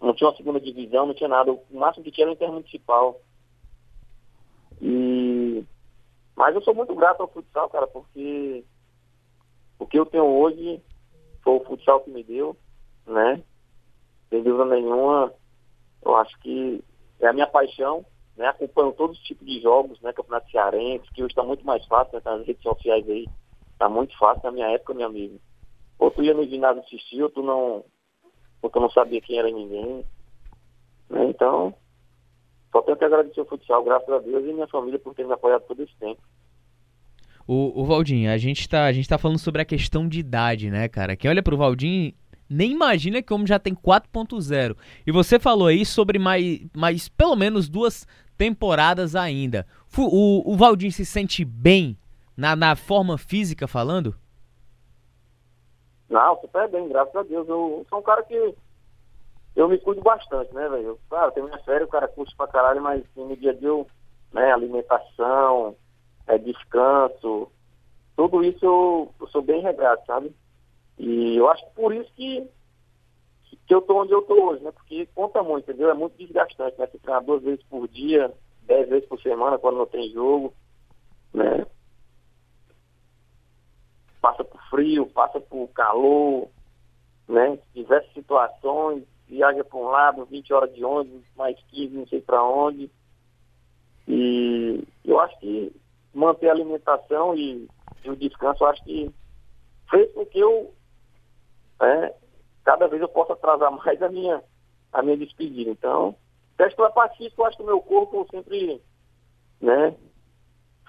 [0.00, 1.52] Não tinha uma segunda divisão, não tinha nada.
[1.52, 3.20] O máximo que tinha era o intermunicipal.
[4.80, 5.11] E...
[6.42, 8.64] Mas eu sou muito grato ao futsal, cara, porque
[9.78, 10.82] o que eu tenho hoje
[11.40, 12.56] foi o futsal que me deu,
[13.06, 13.40] né?
[14.28, 15.32] Sem dúvida nenhuma,
[16.04, 16.82] eu acho que
[17.20, 18.04] é a minha paixão,
[18.36, 18.48] né?
[18.48, 20.12] Acompanho todos os tipos de jogos, né?
[20.12, 22.22] Campeonato Cearense, que hoje está muito mais fácil, né?
[22.24, 23.28] nas redes sociais aí.
[23.74, 25.40] Está muito fácil na minha época, meu amigo.
[25.96, 27.84] Ou tu ia no ginásio assistir, ou tu não,
[28.60, 30.04] ou tu não sabia quem era ninguém.
[31.08, 31.24] Né?
[31.26, 31.72] Então,
[32.72, 35.34] só tenho que agradecer o futsal, graças a Deus, e minha família por ter me
[35.34, 36.20] apoiado todo esse tempo.
[37.46, 40.70] O, o Valdinho, a gente, tá, a gente tá falando sobre a questão de idade,
[40.70, 41.16] né, cara?
[41.16, 42.12] Quem olha pro Valdinho
[42.48, 44.76] nem imagina que o homem já tem 4.0.
[45.06, 49.66] E você falou aí sobre mais, mais pelo menos duas temporadas ainda.
[49.96, 51.96] O, o Valdinho se sente bem
[52.36, 54.14] na, na forma física falando?
[56.10, 57.48] Não, super bem, graças a Deus.
[57.48, 58.54] Eu sou um cara que
[59.56, 60.98] eu me cuido bastante, né, velho?
[61.08, 63.86] Claro, tem minha férias, o cara curte pra caralho, mas no dia a dia eu,
[64.32, 65.74] né, alimentação,
[66.26, 67.50] é, descanso,
[68.16, 70.32] tudo isso eu, eu, sou bem regrado, sabe?
[70.98, 72.46] E eu acho que por isso que,
[73.66, 74.70] que eu tô onde eu tô hoje, né?
[74.72, 75.90] Porque conta muito, entendeu?
[75.90, 76.86] É muito desgastante, né?
[76.86, 80.52] Você treinar duas vezes por dia, dez vezes por semana quando não tem jogo,
[81.32, 81.66] né?
[84.22, 86.48] passa por frio, passa por calor,
[87.28, 87.58] né?
[87.74, 92.42] Diversas situações, viaja para um lado, 20 horas de ônibus, mais 15, não sei para
[92.42, 92.88] onde.
[94.06, 95.72] E eu acho que
[96.14, 97.68] manter a alimentação e,
[98.04, 99.10] e o descanso, acho que
[99.90, 100.74] fez com que eu,
[101.80, 102.12] né,
[102.64, 104.42] cada vez eu possa atrasar mais a minha,
[104.92, 105.70] a minha despedida.
[105.70, 106.14] Então,
[106.56, 108.80] teste pela pacífico, eu acho que o meu corpo sempre,
[109.60, 109.94] né,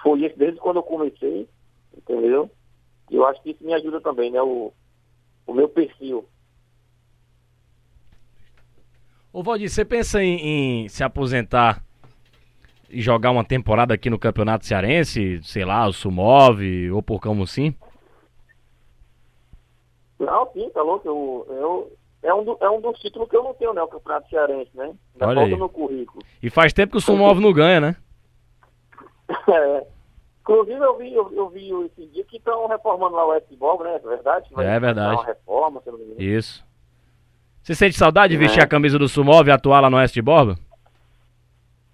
[0.02, 1.48] foi esse desde quando eu comecei,
[1.96, 2.50] entendeu?
[3.10, 4.42] E eu acho que isso me ajuda também, né?
[4.42, 4.74] O,
[5.48, 6.28] o meu perfil.
[9.32, 11.84] Ô Valdir, você pensa em, em, se aposentar
[12.94, 15.41] e jogar uma temporada aqui no Campeonato Cearense?
[15.44, 17.76] Sei lá, o Sumove ou por como sim?
[20.20, 21.08] Não, sim, tá louco.
[21.08, 23.82] Eu, eu, é, um do, é um dos títulos que eu não tenho, né?
[23.82, 24.94] O Campeonato Cearense, né?
[25.14, 25.58] Ainda Olha falta aí.
[25.58, 26.24] no currículo.
[26.41, 27.96] E faz tempo que o Sumove não ganha, né?
[29.50, 29.88] é.
[30.41, 33.96] Inclusive, eu vi, eu, eu vi esse dia que estão reformando lá o Westborg, né?
[33.96, 34.50] É verdade?
[34.52, 35.16] Vai é verdade.
[35.16, 36.22] Uma reforma, se não me engano.
[36.22, 36.66] Isso.
[37.62, 38.64] Você sente saudade de vestir é.
[38.64, 40.58] a camisa do Sumov e atuar lá no Oeste Borba?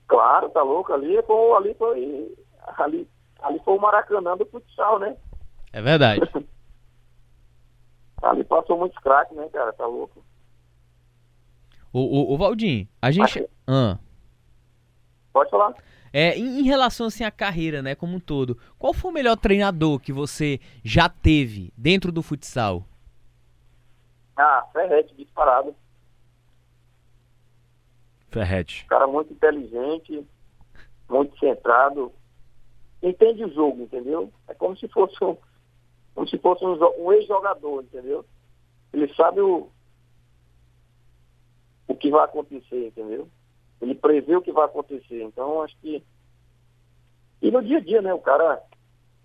[0.10, 0.91] Claro, tá louco.
[0.91, 2.36] Ali foi, ali foi,
[2.80, 3.10] ali,
[3.41, 5.16] ali foi o Maracanã do futsal, né?
[5.72, 6.22] É verdade.
[8.24, 9.72] ali passou muitos craques, né, cara?
[9.72, 10.26] Tá louco.
[11.93, 13.47] O, o, o Valdim, a gente...
[13.68, 13.97] Ah.
[15.32, 15.76] Pode falar.
[16.12, 19.38] É, em, em, relação assim à carreira, né, como um todo, qual foi o melhor
[19.38, 22.84] treinador que você já teve dentro do futsal?
[24.36, 25.76] Ah, Ferrete, disparado.
[28.30, 28.86] Ferrete.
[28.88, 30.26] Cara muito inteligente,
[31.10, 32.12] muito centrado,
[33.02, 34.32] entende o jogo, entendeu?
[34.48, 35.36] É como se fosse um,
[36.14, 38.26] como se fosse um, um ex-jogador, entendeu?
[38.92, 39.70] Ele sabe o,
[41.88, 43.28] o que vai acontecer, entendeu?
[43.82, 45.24] Ele prevê o que vai acontecer.
[45.24, 46.04] Então, acho que.
[47.42, 48.14] E no dia a dia, né?
[48.14, 48.62] O cara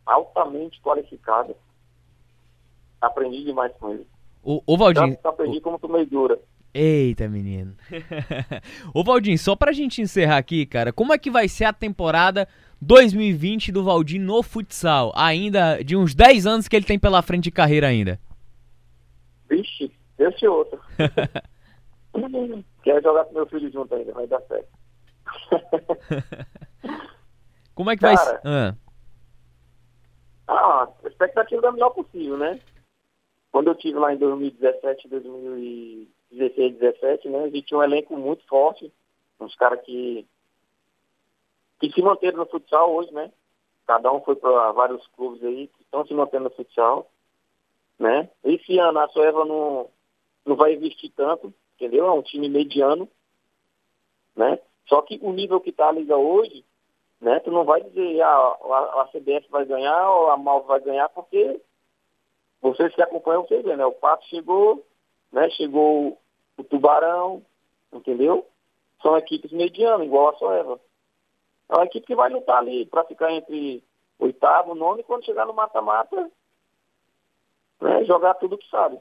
[0.06, 1.56] altamente qualificado.
[3.00, 4.06] Aprendi demais com ele.
[4.42, 5.18] O, o Valdinho.
[5.24, 5.60] Aprendi o...
[5.60, 6.38] como tu meio dura.
[6.74, 7.76] Eita, menino.
[8.92, 12.48] Ô Valdinho, só pra gente encerrar aqui, cara, como é que vai ser a temporada
[12.82, 15.12] 2020 do Valdinho no futsal?
[15.14, 18.18] Ainda de uns 10 anos que ele tem pela frente de carreira ainda.
[19.48, 20.80] Vixe, esse outro.
[22.82, 24.68] Quero jogar com meu filho junto ainda, vai dar certo.
[27.74, 28.40] Como é que Cara, vai ser?
[28.44, 28.74] Ah.
[30.48, 32.58] ah, a expectativa da melhor possível, né?
[33.52, 35.08] Quando eu tive lá em 2017,
[36.38, 37.38] 2016, 2017, né?
[37.44, 38.92] A gente tinha um elenco muito forte,
[39.40, 40.26] uns caras que,
[41.80, 43.30] que se manteram no futsal hoje, né?
[43.86, 47.10] Cada um foi para vários clubes aí que estão se mantendo no futsal,
[47.98, 48.28] né?
[48.42, 49.88] Esse ano a Soeva não,
[50.44, 52.06] não vai investir tanto, entendeu?
[52.06, 53.08] É um time mediano,
[54.34, 54.58] né?
[54.86, 56.64] Só que o nível que está a liga hoje,
[57.20, 57.40] né?
[57.40, 58.56] Tu não vai dizer ah,
[59.02, 61.60] a, CBF vai ganhar ou a Mal vai ganhar, porque
[62.60, 63.84] vocês que acompanham, vocês vê, né?
[63.84, 64.84] O Pato chegou,
[65.32, 65.48] né?
[65.50, 66.18] Chegou
[66.56, 67.42] o Tubarão,
[67.92, 68.46] entendeu?
[69.02, 70.80] São equipes medianas, igual a Soeva.
[71.68, 73.82] É uma equipe que vai lutar ali para ficar entre
[74.18, 76.30] oitavo, nono e quando chegar no mata-mata,
[77.80, 78.98] né, jogar tudo que sabe.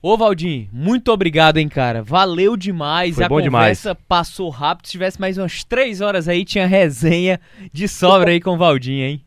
[0.00, 2.02] Ô Valdir, muito obrigado, hein, cara.
[2.02, 3.14] Valeu demais.
[3.14, 4.06] Foi a bom conversa demais.
[4.08, 4.86] passou rápido.
[4.86, 7.40] Se tivesse mais umas três horas aí, tinha resenha
[7.72, 9.24] de sobra aí com o Valdir, hein?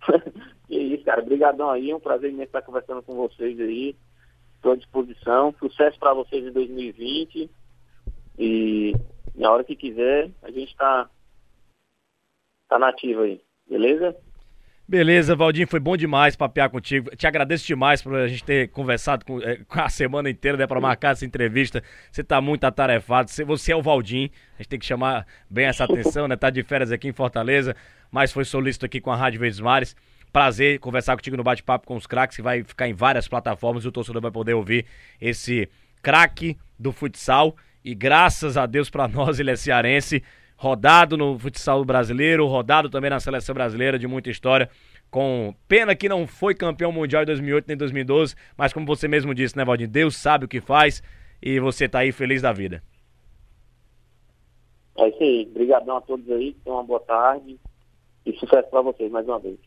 [1.10, 1.22] cara.
[1.22, 1.90] Obrigadão aí.
[1.90, 3.96] É um prazer imenso estar conversando com vocês aí.
[4.54, 5.54] Estou à disposição.
[5.58, 7.50] Sucesso para vocês em 2020.
[8.38, 8.94] E
[9.34, 11.08] na hora que quiser, a gente tá,
[12.68, 13.40] tá nativo aí.
[13.68, 14.16] Beleza?
[14.88, 17.14] Beleza, Valdinho, foi bom demais papear contigo.
[17.14, 20.80] Te agradeço demais por a gente ter conversado com, é, a semana inteira, né, para
[20.80, 21.80] marcar essa entrevista.
[22.10, 23.30] Você tá muito atarefado.
[23.30, 24.28] Você, você é o Valdinho.
[24.54, 26.34] A gente tem que chamar bem essa atenção, né?
[26.34, 27.76] Tá de férias aqui em Fortaleza,
[28.10, 29.94] mas foi solícito aqui com a Rádio Verdes Mares.
[30.32, 33.88] Prazer conversar contigo no bate-papo com os craques, que vai ficar em várias plataformas e
[33.88, 34.86] o torcedor vai poder ouvir
[35.20, 35.68] esse
[36.02, 37.56] craque do futsal.
[37.84, 40.22] E graças a Deus para nós, ele é cearense
[40.56, 44.68] rodado no futsal brasileiro, rodado também na seleção brasileira de muita história.
[45.10, 49.34] Com pena que não foi campeão mundial em 2008 nem 2012, mas como você mesmo
[49.34, 49.88] disse, né, Valdir?
[49.88, 51.02] Deus sabe o que faz
[51.42, 52.82] e você tá aí feliz da vida.
[54.98, 55.48] É isso aí.
[55.50, 56.54] Obrigadão a todos aí.
[56.66, 57.58] Uma boa tarde
[58.26, 59.58] e sucesso para vocês mais uma vez.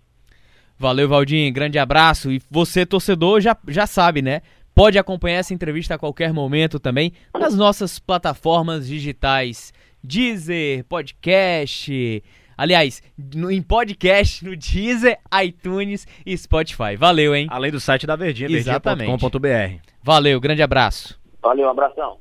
[0.83, 1.49] Valeu, Valdir.
[1.53, 2.29] Grande abraço.
[2.29, 4.41] E você, torcedor, já, já sabe, né?
[4.75, 9.71] Pode acompanhar essa entrevista a qualquer momento também nas nossas plataformas digitais
[10.03, 12.21] Deezer, podcast.
[12.57, 13.01] Aliás,
[13.33, 16.97] no, em podcast no Deezer, iTunes e Spotify.
[16.97, 17.47] Valeu, hein?
[17.49, 19.79] Além do site da Verdinha, verdinha.com.br.
[20.03, 21.17] Valeu, grande abraço.
[21.41, 22.17] Valeu, um abração.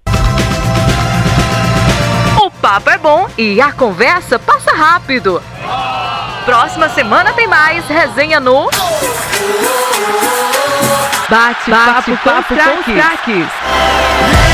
[2.40, 5.42] O papo é bom e a conversa passa rápido.
[6.44, 8.68] Próxima semana tem mais resenha no
[11.28, 14.51] Bate, Papo com os Craques.